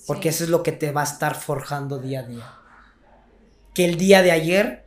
[0.06, 2.54] porque eso es lo que te va a estar forjando día a día.
[3.74, 4.86] Que el día de ayer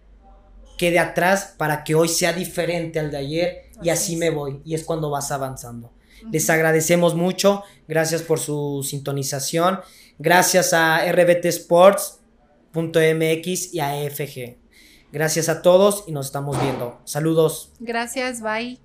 [0.78, 4.62] quede atrás para que hoy sea diferente al de ayer y Así me voy.
[4.64, 5.92] Y es cuando vas avanzando.
[6.32, 9.80] Les agradecemos mucho, gracias por su sintonización,
[10.20, 14.61] gracias a rbtsports.mx y a EFG.
[15.12, 17.00] Gracias a todos y nos estamos viendo.
[17.06, 17.72] Saludos.
[17.80, 18.81] Gracias, bye.